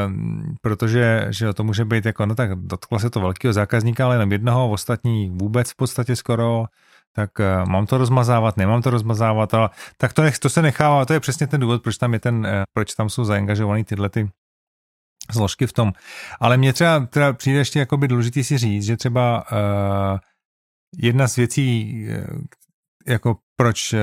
Um, 0.08 0.56
protože 0.62 1.28
že 1.30 1.54
to 1.54 1.64
může 1.64 1.86
být 1.86 2.06
jako, 2.06 2.26
no 2.26 2.36
tak 2.36 2.56
dotklo 2.56 3.00
se 3.00 3.10
to 3.10 3.20
velkého 3.20 3.54
zákazníka, 3.54 4.06
ale 4.06 4.16
jenom 4.16 4.32
jednoho, 4.32 4.72
ostatní 4.72 5.30
vůbec 5.30 5.72
v 5.72 5.76
podstatě 5.76 6.16
skoro 6.16 6.66
tak 7.16 7.32
uh, 7.40 7.70
mám 7.70 7.86
to 7.86 7.98
rozmazávat, 7.98 8.58
nemám 8.58 8.82
to 8.82 8.90
rozmazávat, 8.90 9.54
ale 9.54 9.70
tak 9.98 10.14
to, 10.14 10.22
nech, 10.22 10.40
to 10.40 10.50
se 10.50 10.62
nechává, 10.62 11.06
to 11.06 11.14
je 11.14 11.20
přesně 11.20 11.48
ten 11.48 11.62
důvod, 11.62 11.84
proč 11.84 11.98
tam 11.98 12.14
je 12.14 12.20
ten, 12.20 12.36
uh, 12.36 12.64
proč 12.74 12.94
tam 12.94 13.10
jsou 13.10 13.24
zaangažovaný 13.24 13.84
tyhle 13.84 14.10
ty 14.10 14.30
složky 15.32 15.68
v 15.68 15.74
tom. 15.74 15.92
Ale 16.40 16.58
mně 16.58 16.74
třeba, 16.74 17.06
třeba 17.06 17.34
přijde 17.34 17.60
ještě 17.60 17.80
jakoby 17.80 18.08
důležitý 18.08 18.44
si 18.44 18.58
říct, 18.58 18.84
že 18.84 18.98
třeba 18.98 19.46
uh, 19.52 20.20
jedna 20.98 21.28
z 21.28 21.36
věcí, 21.36 22.08
jako 23.08 23.36
proč 23.56 23.94
uh, 23.94 24.00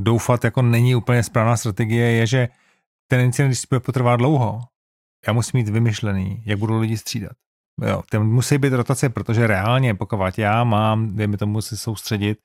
doufat, 0.00 0.44
jako 0.44 0.62
není 0.62 0.94
úplně 0.94 1.22
správná 1.22 1.56
strategie, 1.56 2.10
je, 2.10 2.26
že 2.26 2.48
ten 3.10 3.20
incident, 3.20 3.50
když 3.50 3.66
bude 3.70 3.80
potrvá 3.80 4.16
dlouho, 4.16 4.60
já 5.26 5.32
musím 5.32 5.58
mít 5.58 5.68
vymyšlený, 5.68 6.42
jak 6.46 6.58
budou 6.58 6.78
lidi 6.78 6.98
střídat. 6.98 7.32
Jo, 7.86 8.02
tam 8.10 8.26
musí 8.26 8.58
být 8.58 8.72
rotace, 8.72 9.08
protože 9.08 9.46
reálně, 9.46 9.94
pokud 9.94 10.38
já 10.38 10.64
mám, 10.64 11.16
dejme 11.16 11.36
tomu 11.36 11.62
se 11.62 11.76
soustředit 11.76 12.38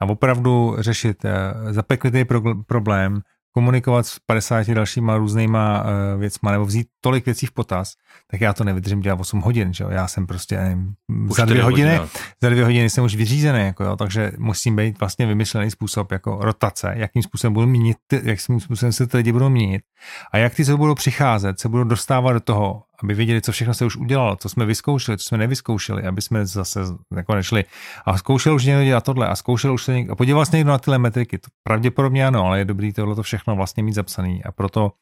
a 0.00 0.06
opravdu 0.06 0.76
řešit 0.78 1.24
uh, 1.24 1.72
zapeklitý 1.72 2.24
pro, 2.24 2.42
problém, 2.66 3.20
komunikovat 3.52 4.06
s 4.06 4.18
50 4.18 4.68
dalšíma 4.68 5.16
různýma 5.16 5.82
uh, 5.82 6.20
věcma 6.20 6.52
nebo 6.52 6.64
vzít 6.64 6.86
tolik 7.00 7.26
věcí 7.26 7.46
v 7.46 7.52
potaz, 7.52 7.94
tak 8.30 8.40
já 8.40 8.52
to 8.52 8.64
nevydržím 8.64 9.00
dělat 9.00 9.20
8 9.20 9.40
hodin, 9.40 9.74
že 9.74 9.84
jo? 9.84 9.90
Já 9.90 10.08
jsem 10.08 10.26
prostě 10.26 10.56
nevím, 10.56 10.94
za 11.36 11.44
dvě 11.44 11.62
hodiny, 11.62 11.90
hodiny, 11.90 12.10
za 12.42 12.48
dvě 12.48 12.64
hodiny 12.64 12.90
jsem 12.90 13.04
už 13.04 13.14
vyřízený, 13.14 13.60
jako 13.60 13.84
jo? 13.84 13.96
takže 13.96 14.32
musím 14.38 14.76
být 14.76 15.00
vlastně 15.00 15.26
vymyšlený 15.26 15.70
způsob 15.70 16.12
jako 16.12 16.38
rotace, 16.40 16.92
jakým 16.96 17.22
způsobem 17.22 17.52
budu 17.52 17.66
měnit, 17.66 17.96
jakým 18.22 18.60
způsobem 18.60 18.92
se 18.92 19.06
ty 19.06 19.16
lidi 19.16 19.32
budou 19.32 19.48
měnit 19.48 19.82
A 20.32 20.38
jak 20.38 20.54
ty, 20.54 20.64
co 20.64 20.76
budou 20.76 20.94
přicházet, 20.94 21.60
se 21.60 21.68
budou 21.68 21.84
dostávat 21.84 22.32
do 22.32 22.40
toho, 22.40 22.82
aby 23.02 23.14
věděli, 23.14 23.42
co 23.42 23.52
všechno 23.52 23.74
se 23.74 23.84
už 23.84 23.96
udělalo, 23.96 24.36
co 24.36 24.48
jsme 24.48 24.66
vyzkoušeli, 24.66 25.18
co 25.18 25.24
jsme 25.24 25.38
nevyzkoušeli, 25.38 26.02
aby 26.02 26.22
jsme 26.22 26.46
zase 26.46 26.80
jako 27.16 27.34
nešli. 27.34 27.64
A 28.06 28.18
zkoušel 28.18 28.54
už 28.54 28.64
někdo 28.64 28.84
dělat 28.84 29.04
tohle 29.04 29.28
a 29.28 29.36
zkoušel 29.36 29.74
už 29.74 29.84
se 29.84 29.94
někdo, 29.94 30.12
a 30.12 30.16
podíval 30.16 30.46
se 30.46 30.56
někdo 30.56 30.70
na 30.70 30.78
tyhle 30.78 30.98
metriky. 30.98 31.38
To 31.38 31.48
pravděpodobně 31.62 32.26
ano, 32.26 32.46
ale 32.46 32.58
je 32.58 32.64
dobrý 32.64 32.92
tohle 32.92 33.14
to 33.14 33.22
všechno 33.22 33.56
vlastně 33.56 33.82
mít 33.82 33.94
zapsaný 33.94 34.44
a 34.44 34.52
proto 34.52 34.92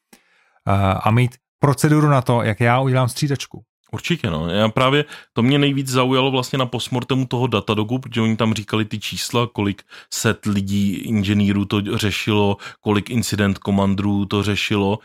a 1.03 1.11
mít 1.11 1.35
proceduru 1.59 2.07
na 2.07 2.21
to, 2.21 2.43
jak 2.43 2.59
já 2.59 2.79
udělám 2.79 3.09
střídačku. 3.09 3.63
Určitě, 3.91 4.29
no. 4.29 4.49
Já 4.49 4.69
právě, 4.69 5.05
to 5.33 5.41
mě 5.41 5.59
nejvíc 5.59 5.87
zaujalo 5.87 6.31
vlastně 6.31 6.59
na 6.59 6.65
postmortemu 6.65 7.25
toho 7.25 7.47
Datadogu, 7.47 7.99
protože 7.99 8.21
oni 8.21 8.37
tam 8.37 8.53
říkali 8.53 8.85
ty 8.85 8.99
čísla, 8.99 9.47
kolik 9.47 9.83
set 10.13 10.45
lidí, 10.45 10.93
inženýrů 10.93 11.65
to 11.65 11.97
řešilo, 11.97 12.57
kolik 12.81 13.09
incident 13.09 13.57
komandrů 13.57 14.25
to 14.25 14.43
řešilo 14.43 14.99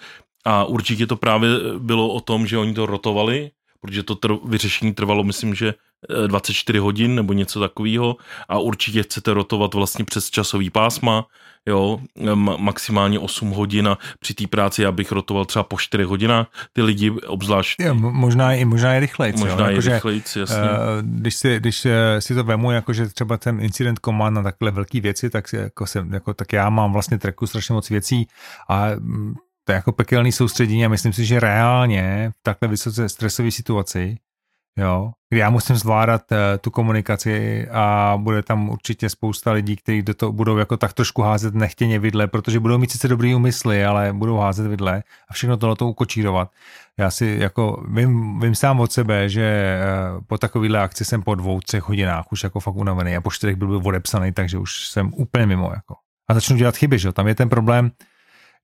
a 0.44 0.64
určitě 0.64 1.06
to 1.06 1.16
právě 1.16 1.50
bylo 1.78 2.08
o 2.08 2.20
tom, 2.20 2.46
že 2.46 2.58
oni 2.58 2.74
to 2.74 2.86
rotovali, 2.86 3.50
protože 3.80 4.02
to 4.02 4.14
tr- 4.14 4.40
vyřešení 4.44 4.94
trvalo, 4.94 5.24
myslím, 5.24 5.54
že 5.54 5.74
24 6.26 6.78
eh, 6.78 6.80
hodin 6.80 7.14
nebo 7.14 7.32
něco 7.32 7.60
takového 7.60 8.16
a 8.48 8.58
určitě 8.58 9.02
chcete 9.02 9.34
rotovat 9.34 9.74
vlastně 9.74 10.04
přes 10.04 10.30
časový 10.30 10.70
pásma, 10.70 11.26
jo, 11.66 12.00
maximálně 12.58 13.18
8 13.18 13.50
hodin 13.50 13.88
a 13.88 13.98
při 14.20 14.34
té 14.34 14.46
práci 14.46 14.82
já 14.82 14.92
bych 14.92 15.12
rotoval 15.12 15.44
třeba 15.44 15.62
po 15.62 15.78
4 15.78 16.04
hodinách, 16.04 16.46
ty 16.72 16.82
lidi 16.82 17.10
obzvlášť. 17.10 17.80
Jo, 17.80 17.94
možná, 17.94 18.52
i, 18.52 18.64
možná 18.64 18.94
i 18.94 19.00
rychlejc. 19.00 19.40
Možná 19.40 19.70
jo, 19.70 19.76
i 19.76 19.80
rychlejc, 19.80 20.36
jasně. 20.36 20.56
Uh, 20.56 20.68
když, 21.02 21.34
si, 21.34 21.60
když 21.60 21.86
eh, 21.86 22.20
si 22.20 22.34
to 22.34 22.44
vemu, 22.44 22.70
jakože 22.70 23.08
třeba 23.08 23.36
ten 23.36 23.60
incident 23.60 24.00
command 24.04 24.34
na 24.34 24.42
takhle 24.42 24.70
velké 24.70 25.00
věci, 25.00 25.30
tak, 25.30 25.52
jako 25.52 25.86
jsem, 25.86 26.12
jako, 26.12 26.34
tak 26.34 26.52
já 26.52 26.70
mám 26.70 26.92
vlastně 26.92 27.18
treku 27.18 27.46
strašně 27.46 27.74
moc 27.74 27.90
věcí 27.90 28.28
a 28.68 28.86
mm, 28.98 29.34
to 29.64 29.72
je 29.72 29.76
jako 29.76 29.92
pekelný 29.92 30.32
soustředění 30.32 30.84
a 30.84 30.88
myslím 30.88 31.12
si, 31.12 31.24
že 31.24 31.40
reálně 31.40 32.32
v 32.38 32.42
takhle 32.42 32.68
vysoce 32.68 33.08
stresové 33.08 33.50
situaci 33.50 34.16
jo, 34.78 35.12
kdy 35.30 35.38
já 35.38 35.50
musím 35.50 35.76
zvládat 35.76 36.32
uh, 36.32 36.38
tu 36.60 36.70
komunikaci 36.70 37.68
a 37.68 38.14
bude 38.20 38.42
tam 38.42 38.68
určitě 38.68 39.08
spousta 39.08 39.52
lidí, 39.52 39.76
kteří 39.76 40.02
do 40.02 40.14
toho 40.14 40.32
budou 40.32 40.56
jako 40.56 40.76
tak 40.76 40.92
trošku 40.92 41.22
házet 41.22 41.54
nechtěně 41.54 41.98
vidle, 41.98 42.26
protože 42.26 42.60
budou 42.60 42.78
mít 42.78 42.90
sice 42.90 43.08
dobrý 43.08 43.34
úmysly, 43.34 43.84
ale 43.84 44.12
budou 44.12 44.36
házet 44.36 44.66
vidle 44.66 45.02
a 45.28 45.32
všechno 45.32 45.56
tohle 45.56 45.76
to 45.76 45.88
ukočírovat. 45.88 46.50
Já 46.98 47.10
si 47.10 47.36
jako 47.40 47.84
vím, 47.88 48.40
vím 48.40 48.54
sám 48.54 48.80
od 48.80 48.92
sebe, 48.92 49.28
že 49.28 49.78
uh, 50.14 50.24
po 50.26 50.38
takovýhle 50.38 50.80
akci 50.80 51.04
jsem 51.04 51.22
po 51.22 51.34
dvou, 51.34 51.60
třech 51.60 51.82
hodinách 51.82 52.32
už 52.32 52.44
jako 52.44 52.60
fakt 52.60 52.76
unavený 52.76 53.16
a 53.16 53.20
po 53.20 53.30
čtyřech 53.30 53.56
byl, 53.56 53.68
byl 53.68 53.80
odepsaný, 53.84 54.32
takže 54.32 54.58
už 54.58 54.88
jsem 54.88 55.10
úplně 55.14 55.46
mimo 55.46 55.70
jako. 55.74 55.94
A 56.30 56.34
začnu 56.34 56.56
dělat 56.56 56.76
chyby, 56.76 56.98
že 56.98 57.12
Tam 57.12 57.28
je 57.28 57.34
ten 57.34 57.48
problém, 57.48 57.90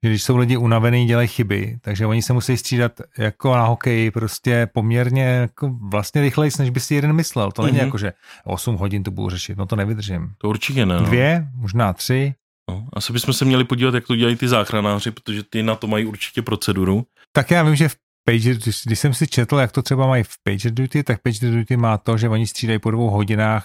že 0.03 0.11
když 0.11 0.23
jsou 0.23 0.37
lidi 0.37 0.57
unavený, 0.57 1.07
dělají 1.07 1.29
chyby, 1.29 1.79
takže 1.81 2.07
oni 2.07 2.23
se 2.23 2.33
musí 2.33 2.57
střídat 2.57 3.01
jako 3.19 3.57
na 3.57 3.65
hokeji 3.65 4.11
prostě 4.11 4.69
poměrně 4.75 5.23
jako 5.23 5.69
vlastně 5.69 6.21
rychleji, 6.21 6.51
než 6.59 6.71
by 6.71 6.81
si 6.81 6.95
jeden 6.95 7.13
myslel. 7.13 7.53
To 7.53 7.63
není 7.63 7.79
mm-hmm. 7.79 7.85
jako, 7.85 7.99
že 7.99 8.13
8 8.45 8.77
hodin 8.77 9.03
to 9.03 9.11
budu 9.11 9.31
řešit, 9.31 9.59
no 9.59 9.67
to 9.67 9.77
nevydržím. 9.77 10.33
To 10.39 10.49
určitě 10.49 10.87
ne. 10.87 10.95
No. 10.95 11.07
Dvě, 11.07 11.49
možná 11.55 11.93
tři. 11.93 12.35
No, 12.71 12.89
asi 12.93 13.13
bychom 13.13 13.35
se 13.35 13.45
měli 13.45 13.65
podívat, 13.65 13.95
jak 13.95 14.07
to 14.07 14.17
dělají 14.17 14.37
ty 14.37 14.49
záchranáři, 14.49 15.11
protože 15.11 15.43
ty 15.43 15.63
na 15.63 15.75
to 15.75 15.87
mají 15.87 16.07
určitě 16.07 16.43
proceduru. 16.43 17.07
Tak 17.33 17.51
já 17.51 17.63
vím, 17.63 17.77
že 17.77 17.89
v 17.89 17.97
Pager, 18.25 18.57
když, 18.57 18.83
když 18.85 18.99
jsem 18.99 19.15
si 19.15 19.27
četl, 19.27 19.57
jak 19.57 19.73
to 19.73 19.83
třeba 19.83 20.07
mají 20.07 20.25
v 20.25 20.35
Pager 20.43 20.75
Duty, 20.75 21.03
tak 21.03 21.23
Pager 21.23 21.55
Duty 21.55 21.77
má 21.77 21.99
to, 21.99 22.17
že 22.17 22.29
oni 22.29 22.47
střídají 22.47 22.79
po 22.79 22.91
dvou 22.91 23.11
hodinách, 23.11 23.65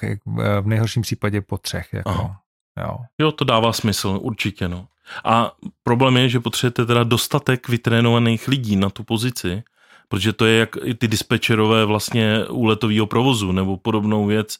v 0.61 0.67
nejhorším 0.67 1.01
případě 1.01 1.41
po 1.41 1.57
třech. 1.57 1.93
Jako. 1.93 2.31
Jo. 2.79 2.97
jo, 3.21 3.31
to 3.31 3.45
dává 3.45 3.73
smysl, 3.73 4.19
určitě. 4.21 4.67
No. 4.67 4.87
A 5.23 5.51
problém 5.83 6.17
je, 6.17 6.29
že 6.29 6.39
potřebujete 6.39 6.85
teda 6.85 7.03
dostatek 7.03 7.69
vytrénovaných 7.69 8.47
lidí 8.47 8.75
na 8.75 8.89
tu 8.89 9.03
pozici, 9.03 9.63
protože 10.07 10.33
to 10.33 10.45
je 10.45 10.59
jak 10.59 10.69
ty 10.97 11.07
dispečerové 11.07 11.85
vlastně 11.85 12.45
u 12.49 12.65
letového 12.65 13.05
provozu 13.05 13.51
nebo 13.51 13.77
podobnou 13.77 14.25
věc, 14.25 14.57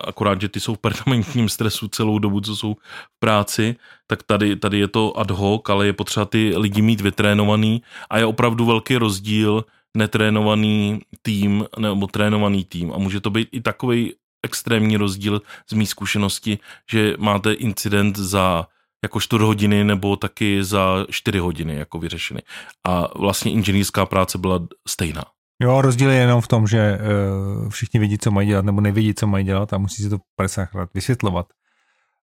akorát, 0.00 0.40
že 0.40 0.48
ty 0.48 0.60
jsou 0.60 0.74
v 0.74 0.78
permanentním 0.78 1.48
stresu 1.48 1.88
celou 1.88 2.18
dobu, 2.18 2.40
co 2.40 2.56
jsou 2.56 2.74
v 2.74 3.18
práci, 3.18 3.76
tak 4.06 4.22
tady, 4.22 4.56
tady 4.56 4.78
je 4.78 4.88
to 4.88 5.18
ad 5.18 5.30
hoc, 5.30 5.62
ale 5.68 5.86
je 5.86 5.92
potřeba 5.92 6.26
ty 6.26 6.56
lidi 6.56 6.82
mít 6.82 7.00
vytrénovaný. 7.00 7.82
A 8.10 8.18
je 8.18 8.26
opravdu 8.26 8.64
velký 8.64 8.96
rozdíl 8.96 9.64
netrénovaný 9.96 11.00
tým 11.22 11.64
nebo 11.78 12.06
trénovaný 12.06 12.64
tým. 12.64 12.92
A 12.92 12.98
může 12.98 13.20
to 13.20 13.30
být 13.30 13.48
i 13.52 13.60
takový 13.60 14.14
extrémní 14.42 14.96
rozdíl 14.96 15.42
z 15.70 15.72
mý 15.72 15.86
zkušenosti, 15.86 16.58
že 16.90 17.14
máte 17.18 17.52
incident 17.52 18.16
za 18.16 18.66
jako 19.04 19.20
4 19.20 19.44
hodiny 19.44 19.84
nebo 19.84 20.16
taky 20.16 20.64
za 20.64 21.06
4 21.10 21.38
hodiny 21.38 21.76
jako 21.76 21.98
vyřešeny. 21.98 22.40
A 22.86 23.18
vlastně 23.18 23.52
inženýrská 23.52 24.06
práce 24.06 24.38
byla 24.38 24.66
stejná. 24.88 25.22
Jo, 25.62 25.80
rozdíl 25.80 26.10
je 26.10 26.18
jenom 26.18 26.40
v 26.40 26.48
tom, 26.48 26.66
že 26.66 26.98
uh, 26.98 27.68
všichni 27.68 28.00
vidí, 28.00 28.18
co 28.18 28.30
mají 28.30 28.48
dělat, 28.48 28.64
nebo 28.64 28.80
nevidí, 28.80 29.14
co 29.14 29.26
mají 29.26 29.44
dělat 29.44 29.72
a 29.72 29.78
musí 29.78 30.02
si 30.02 30.08
to 30.08 30.18
50 30.36 30.66
krát 30.66 30.90
vysvětlovat. 30.94 31.46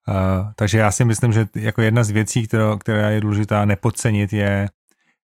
Uh, 0.07 0.15
takže 0.55 0.77
já 0.77 0.91
si 0.91 1.05
myslím, 1.05 1.33
že 1.33 1.47
jako 1.55 1.81
jedna 1.81 2.03
z 2.03 2.09
věcí, 2.09 2.47
která, 2.47 2.77
která 2.77 3.09
je 3.09 3.21
důležitá 3.21 3.65
nepodcenit, 3.65 4.33
je 4.33 4.69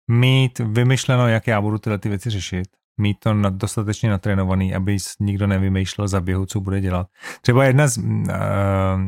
mít 0.09 0.59
vymyšleno, 0.59 1.29
jak 1.29 1.47
já 1.47 1.61
budu 1.61 1.79
tyhle 1.79 1.99
ty 1.99 2.09
věci 2.09 2.31
řešit 2.31 2.69
mít 3.03 3.17
to 3.19 3.35
dostatečně 3.51 4.11
natrénovaný, 4.11 4.75
aby 4.75 4.97
nikdo 5.21 5.47
nevymýšlel 5.47 6.09
za 6.09 6.21
běhu, 6.21 6.47
co 6.47 6.61
bude 6.61 6.81
dělat. 6.81 7.07
Třeba 7.41 7.65
jedna 7.65 7.87
z, 7.87 7.99
uh, 7.99 8.05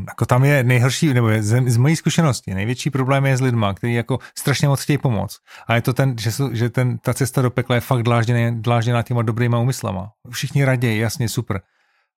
jako 0.09 0.27
tam 0.27 0.45
je 0.45 0.65
nejhorší, 0.65 1.15
nebo 1.15 1.29
je 1.29 1.43
z, 1.43 1.71
z 1.71 1.77
mojí 1.77 1.97
zkušenosti, 1.97 2.55
největší 2.55 2.91
problém 2.91 3.27
je 3.27 3.37
s 3.37 3.41
lidma, 3.41 3.75
kteří 3.75 3.95
jako 3.95 4.19
strašně 4.39 4.69
moc 4.69 4.81
chtějí 4.81 4.99
pomoct. 4.99 5.37
A 5.67 5.75
je 5.75 5.83
to 5.83 5.93
ten, 5.93 6.19
že, 6.19 6.31
že 6.53 6.71
ten, 6.71 6.99
ta 6.99 7.15
cesta 7.15 7.43
do 7.43 7.51
pekla 7.51 7.75
je 7.75 7.81
fakt 7.81 8.03
dlážděná, 8.03 8.57
dlážděná 8.61 9.03
těma 9.03 9.23
dobrýma 9.23 9.59
úmyslama. 9.59 10.11
Všichni 10.31 10.65
raději, 10.65 11.01
jasně, 11.01 11.29
super. 11.29 11.61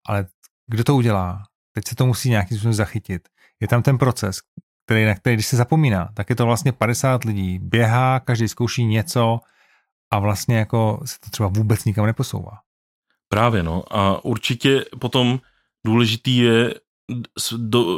Ale 0.08 0.26
kdo 0.66 0.84
to 0.84 0.94
udělá? 0.96 1.42
Teď 1.72 1.88
se 1.88 1.94
to 1.94 2.06
musí 2.06 2.30
nějakým 2.30 2.56
způsobem 2.56 2.74
zachytit. 2.74 3.28
Je 3.60 3.68
tam 3.68 3.82
ten 3.82 3.98
proces, 3.98 4.38
který, 4.86 5.04
na 5.04 5.14
který, 5.14 5.36
když 5.36 5.46
se 5.46 5.56
zapomíná, 5.56 6.08
tak 6.14 6.30
je 6.30 6.36
to 6.36 6.46
vlastně 6.46 6.72
50 6.72 7.24
lidí. 7.24 7.58
Běhá, 7.58 8.20
každý 8.20 8.48
zkouší 8.48 8.84
něco, 8.84 9.40
a 10.10 10.18
vlastně 10.18 10.56
jako 10.56 11.00
se 11.04 11.16
to 11.20 11.30
třeba 11.30 11.48
vůbec 11.48 11.84
nikam 11.84 12.06
neposouvá. 12.06 12.58
Právě 13.28 13.62
no 13.62 13.84
a 13.90 14.24
určitě 14.24 14.84
potom 14.98 15.40
důležitý 15.86 16.36
je 16.36 16.74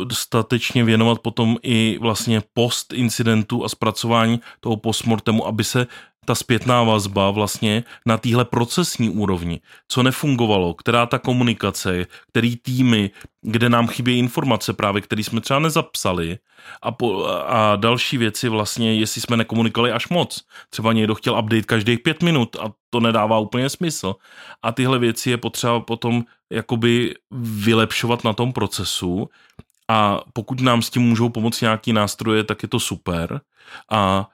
dostatečně 0.05 0.85
věnovat 0.85 1.19
potom 1.19 1.57
i 1.63 1.99
vlastně 2.01 2.43
post 2.53 2.93
incidentu 2.93 3.65
a 3.65 3.69
zpracování 3.69 4.41
toho 4.61 4.77
postmortemu, 4.77 5.47
aby 5.47 5.65
se 5.65 5.87
ta 6.25 6.35
zpětná 6.35 6.83
vazba 6.83 7.31
vlastně 7.31 7.85
na 8.07 8.19
téhle 8.19 8.45
procesní 8.45 9.11
úrovni, 9.11 9.61
co 9.89 10.03
nefungovalo, 10.03 10.75
která 10.75 11.07
ta 11.07 11.19
komunikace, 11.19 12.07
který 12.29 12.57
týmy, 12.57 13.11
kde 13.43 13.69
nám 13.69 13.87
chybí 13.87 14.19
informace 14.19 14.73
právě, 14.73 15.03
které 15.03 15.25
jsme 15.25 15.41
třeba 15.41 15.61
nezapsali 15.61 16.39
a, 16.83 16.93
po, 16.93 17.27
a 17.27 17.77
další 17.77 18.19
věci 18.19 18.49
vlastně, 18.49 18.95
jestli 18.95 19.21
jsme 19.21 19.37
nekomunikovali 19.37 19.93
až 19.93 20.09
moc. 20.09 20.45
Třeba 20.71 20.93
někdo 20.93 21.15
chtěl 21.15 21.39
update 21.39 21.63
každých 21.63 22.01
pět 22.01 22.23
minut 22.23 22.57
a 22.61 22.73
to 22.91 23.01
nedává 23.01 23.39
úplně 23.39 23.69
smysl. 23.69 24.15
A 24.63 24.73
tyhle 24.73 24.99
věci 24.99 25.31
je 25.31 25.37
potřeba 25.37 25.81
potom 25.81 26.25
jakoby 26.53 27.15
vylepšovat 27.41 28.25
na 28.25 28.33
tom 28.33 28.53
procesu 28.53 29.29
a 29.89 30.21
pokud 30.33 30.61
nám 30.61 30.83
s 30.83 30.91
tím 30.91 31.03
můžou 31.03 31.29
pomoct 31.29 31.61
nějaký 31.61 31.93
nástroje, 31.93 32.45
tak 32.45 32.63
je 32.63 32.69
to 32.69 32.81
super. 32.81 33.41
A 33.91 34.29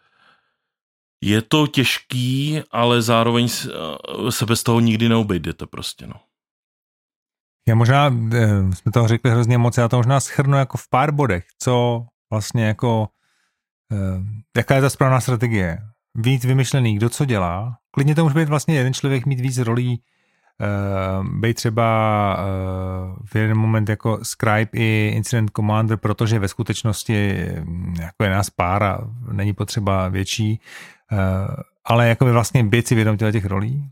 je 1.24 1.42
to 1.42 1.66
těžký, 1.66 2.60
ale 2.70 3.02
zároveň 3.02 3.48
eh, 3.48 4.32
se 4.32 4.46
bez 4.46 4.62
toho 4.62 4.80
nikdy 4.80 5.08
neobejdete 5.08 5.66
prostě, 5.66 6.06
no. 6.06 6.14
Já 7.68 7.74
možná, 7.74 8.14
eh, 8.32 8.72
jsme 8.72 8.92
toho 8.92 9.08
řekli 9.08 9.30
hrozně 9.30 9.58
moc, 9.58 9.78
já 9.78 9.88
to 9.88 9.96
možná 9.96 10.20
schrnu 10.20 10.56
jako 10.58 10.78
v 10.78 10.88
pár 10.88 11.12
bodech, 11.12 11.44
co 11.58 12.04
vlastně 12.30 12.64
jako, 12.64 13.08
eh, 13.92 14.22
jaká 14.56 14.74
je 14.74 14.80
ta 14.80 14.90
správná 14.90 15.20
strategie. 15.20 15.78
Víc 16.14 16.44
vymyšlený, 16.44 16.96
kdo 16.96 17.08
co 17.08 17.24
dělá. 17.24 17.76
Klidně 17.90 18.14
to 18.14 18.24
může 18.24 18.34
být 18.34 18.48
vlastně 18.48 18.74
jeden 18.74 18.94
člověk 18.94 19.26
mít 19.26 19.40
víc 19.40 19.58
rolí, 19.58 20.02
být 21.22 21.54
třeba 21.54 22.36
v 23.24 23.34
jeden 23.34 23.56
moment 23.56 23.88
jako 23.88 24.18
Scribe 24.22 24.70
i 24.72 25.12
Incident 25.14 25.50
Commander, 25.50 25.96
protože 25.96 26.38
ve 26.38 26.48
skutečnosti 26.48 27.46
jako 28.00 28.24
je 28.24 28.30
nás 28.30 28.50
pár 28.50 28.82
a 28.82 28.98
není 29.32 29.52
potřeba 29.52 30.08
větší. 30.08 30.60
Eh, 31.12 31.62
ale 31.84 32.08
jako 32.08 32.24
by 32.24 32.32
vlastně 32.32 32.64
být 32.64 32.88
si 32.88 32.94
vědom 32.94 33.16
těch 33.16 33.44
rolí, 33.44 33.90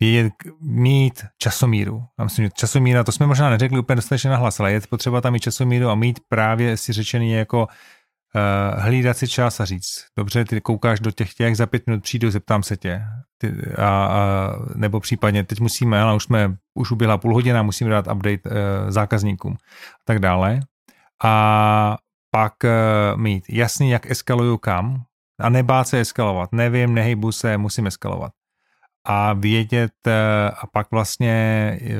je 0.00 0.30
mít 0.60 1.24
časomíru. 1.38 2.04
Já 2.18 2.24
myslím, 2.24 2.44
že 2.44 2.50
časomíra, 2.54 3.04
to 3.04 3.12
jsme 3.12 3.26
možná 3.26 3.50
neřekli 3.50 3.78
úplně 3.78 3.96
dostatečně 3.96 4.30
nahlas, 4.30 4.60
ale 4.60 4.72
je 4.72 4.80
potřeba 4.80 5.20
tam 5.20 5.32
mít 5.32 5.40
časomíru 5.40 5.88
a 5.88 5.94
mít 5.94 6.20
právě 6.28 6.76
si 6.76 6.92
řečený 6.92 7.32
jako 7.32 7.62
uh, 7.66 8.80
hlídat 8.82 9.16
si 9.16 9.28
čas 9.28 9.60
a 9.60 9.64
říct, 9.64 10.04
dobře, 10.18 10.44
ty 10.44 10.60
koukáš 10.60 11.00
do 11.00 11.10
těch 11.10 11.34
těch, 11.34 11.56
za 11.56 11.66
pět 11.66 11.86
minut 11.86 12.02
přijdu, 12.02 12.30
zeptám 12.30 12.62
se 12.62 12.76
tě. 12.76 13.02
Ty, 13.38 13.52
a, 13.78 14.06
a, 14.06 14.52
nebo 14.74 15.00
případně, 15.00 15.44
teď 15.44 15.60
musíme, 15.60 16.00
ale 16.00 16.16
už 16.16 16.24
jsme, 16.24 16.56
už 16.74 16.90
uběhla 16.90 17.18
půl 17.18 17.34
hodina, 17.34 17.62
musíme 17.62 17.90
dát 17.90 18.06
update 18.12 18.50
uh, 18.50 18.54
zákazníkům 18.90 19.52
a 19.52 20.02
tak 20.04 20.18
dále. 20.18 20.60
A 21.24 21.98
pak 22.30 22.54
uh, 22.64 23.20
mít 23.20 23.44
jasný, 23.48 23.90
jak 23.90 24.10
eskaluju 24.10 24.58
kam, 24.58 25.02
A 25.40 25.48
nebát 25.48 25.88
se 25.88 26.00
eskalovat. 26.00 26.52
Nevím, 26.52 26.94
nehejbu 26.94 27.32
se, 27.32 27.58
musím 27.58 27.86
eskalovat. 27.86 28.32
A 29.04 29.32
vědět 29.32 29.92
eh, 30.06 30.50
a 30.50 30.66
pak 30.66 30.90
vlastně 30.90 31.32
eh, 31.80 31.94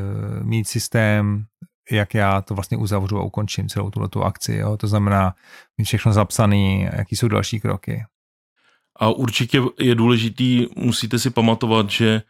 mít 0.44 0.68
systém, 0.68 1.44
jak 1.90 2.14
já 2.14 2.40
to 2.40 2.54
vlastně 2.54 2.76
uzavřu 2.76 3.18
a 3.18 3.22
ukončím 3.22 3.68
celou 3.68 3.90
tuto 3.90 4.22
akci. 4.22 4.54
Jo? 4.54 4.76
To 4.76 4.86
znamená 4.86 5.34
mít 5.78 5.84
všechno 5.84 6.12
zapsané, 6.12 6.80
jaký 6.80 7.16
jsou 7.16 7.28
další 7.28 7.60
kroky. 7.60 8.04
A 8.96 9.08
určitě 9.08 9.60
je 9.78 9.94
důležitý, 9.94 10.66
musíte 10.76 11.18
si 11.18 11.30
pamatovat, 11.30 11.90
že 11.90 12.22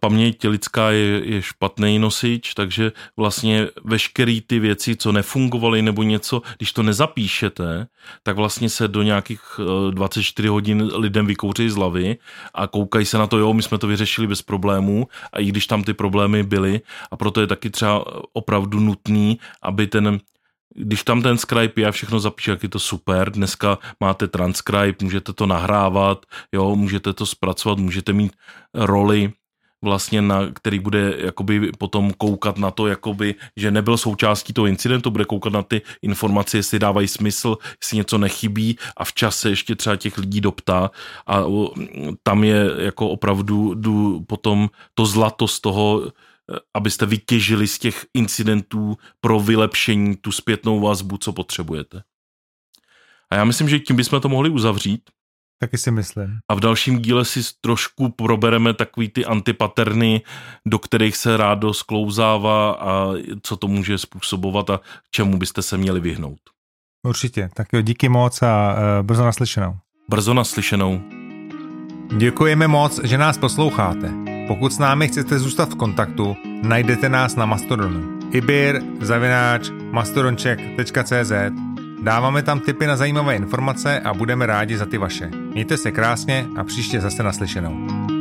paměť 0.00 0.44
lidská 0.48 0.90
je, 0.90 1.20
je 1.24 1.42
špatný 1.42 1.98
nosič, 1.98 2.54
takže 2.54 2.92
vlastně 3.16 3.68
veškeré 3.84 4.38
ty 4.46 4.58
věci, 4.58 4.96
co 4.96 5.12
nefungovaly 5.12 5.82
nebo 5.82 6.02
něco, 6.02 6.42
když 6.58 6.72
to 6.72 6.82
nezapíšete, 6.82 7.86
tak 8.22 8.36
vlastně 8.36 8.68
se 8.68 8.88
do 8.88 9.02
nějakých 9.02 9.40
24 9.90 10.48
eh, 10.48 10.50
hodin 10.50 10.90
lidem 10.94 11.26
vykouří 11.26 11.70
z 11.70 11.74
hlavy 11.74 12.16
a 12.54 12.66
koukají 12.66 13.06
se 13.06 13.18
na 13.18 13.26
to, 13.26 13.38
jo, 13.38 13.54
my 13.54 13.62
jsme 13.62 13.78
to 13.78 13.86
vyřešili 13.86 14.26
bez 14.26 14.42
problémů 14.42 15.08
a 15.32 15.40
i 15.40 15.46
když 15.46 15.66
tam 15.66 15.84
ty 15.84 15.94
problémy 15.94 16.42
byly 16.42 16.80
a 17.10 17.16
proto 17.16 17.40
je 17.40 17.46
taky 17.46 17.70
třeba 17.70 18.04
opravdu 18.32 18.80
nutný, 18.80 19.38
aby 19.62 19.86
ten 19.86 20.20
když 20.74 21.04
tam 21.04 21.22
ten 21.22 21.38
Skype 21.38 21.80
je 21.80 21.86
a 21.86 21.90
všechno 21.92 22.20
zapíše, 22.20 22.50
jak 22.50 22.62
je 22.62 22.68
to 22.68 22.78
super. 22.78 23.30
Dneska 23.30 23.78
máte 24.00 24.28
transcribe, 24.28 24.96
můžete 25.02 25.32
to 25.32 25.46
nahrávat, 25.46 26.26
jo, 26.52 26.76
můžete 26.76 27.12
to 27.12 27.26
zpracovat, 27.26 27.78
můžete 27.78 28.12
mít 28.12 28.32
roli 28.74 29.32
vlastně 29.82 30.22
na, 30.22 30.40
který 30.52 30.78
bude 30.78 31.14
jakoby 31.18 31.72
potom 31.78 32.12
koukat 32.12 32.58
na 32.58 32.70
to, 32.70 32.86
jakoby, 32.86 33.34
že 33.56 33.70
nebyl 33.70 33.96
součástí 33.96 34.52
toho 34.52 34.66
incidentu, 34.66 35.10
bude 35.10 35.24
koukat 35.24 35.52
na 35.52 35.62
ty 35.62 35.82
informace, 36.02 36.56
jestli 36.56 36.78
dávají 36.78 37.08
smysl, 37.08 37.58
jestli 37.82 37.96
něco 37.96 38.18
nechybí 38.18 38.78
a 38.96 39.04
včas 39.04 39.38
se 39.38 39.50
ještě 39.50 39.74
třeba 39.74 39.96
těch 39.96 40.18
lidí 40.18 40.40
doptá 40.40 40.90
a 41.26 41.44
tam 42.22 42.44
je 42.44 42.70
jako 42.78 43.08
opravdu 43.08 43.74
jdu 43.74 44.24
potom 44.26 44.70
to 44.94 45.06
zlato 45.06 45.48
z 45.48 45.60
toho, 45.60 46.06
e, 46.06 46.10
abyste 46.74 47.06
vytěžili 47.06 47.68
z 47.68 47.78
těch 47.78 48.06
incidentů 48.14 48.96
pro 49.20 49.40
vylepšení 49.40 50.16
tu 50.16 50.32
zpětnou 50.32 50.80
vazbu, 50.80 51.18
co 51.18 51.32
potřebujete. 51.32 52.02
A 53.30 53.34
já 53.34 53.44
myslím, 53.44 53.68
že 53.68 53.78
tím 53.78 53.96
bychom 53.96 54.20
to 54.20 54.28
mohli 54.28 54.50
uzavřít. 54.50 55.10
Taky 55.62 55.78
si 55.78 55.90
myslím. 55.90 56.38
A 56.48 56.54
v 56.54 56.60
dalším 56.60 56.98
díle 56.98 57.24
si 57.24 57.40
trošku 57.60 58.08
probereme 58.08 58.74
takový 58.74 59.08
ty 59.08 59.24
antipaterny, 59.24 60.22
do 60.66 60.78
kterých 60.78 61.16
se 61.16 61.36
rádo 61.36 61.74
sklouzává 61.74 62.72
a 62.72 63.08
co 63.42 63.56
to 63.56 63.68
může 63.68 63.98
způsobovat 63.98 64.70
a 64.70 64.80
čemu 65.10 65.38
byste 65.38 65.62
se 65.62 65.76
měli 65.78 66.00
vyhnout. 66.00 66.38
Určitě. 67.06 67.48
Tak 67.54 67.66
jo, 67.72 67.80
díky 67.80 68.08
moc 68.08 68.42
a 68.42 68.72
uh, 68.72 69.06
brzo 69.06 69.24
naslyšenou. 69.24 69.76
Brzo 70.08 70.34
naslyšenou. 70.34 71.00
Děkujeme 72.16 72.68
moc, 72.68 73.00
že 73.04 73.18
nás 73.18 73.38
posloucháte. 73.38 74.12
Pokud 74.48 74.72
s 74.72 74.78
námi 74.78 75.08
chcete 75.08 75.38
zůstat 75.38 75.68
v 75.70 75.76
kontaktu, 75.76 76.36
najdete 76.62 77.08
nás 77.08 77.36
na 77.36 77.46
Mastodonu. 77.46 78.18
ibir, 78.32 78.82
zavináč, 79.00 79.70
mastodonček.cz 79.90 81.71
Dáváme 82.02 82.42
tam 82.42 82.60
tipy 82.60 82.86
na 82.86 82.96
zajímavé 82.96 83.36
informace 83.36 84.00
a 84.00 84.14
budeme 84.14 84.46
rádi 84.46 84.76
za 84.76 84.86
ty 84.86 84.98
vaše. 84.98 85.30
Mějte 85.52 85.76
se 85.76 85.92
krásně 85.92 86.46
a 86.56 86.64
příště 86.64 87.00
zase 87.00 87.22
naslyšenou. 87.22 88.11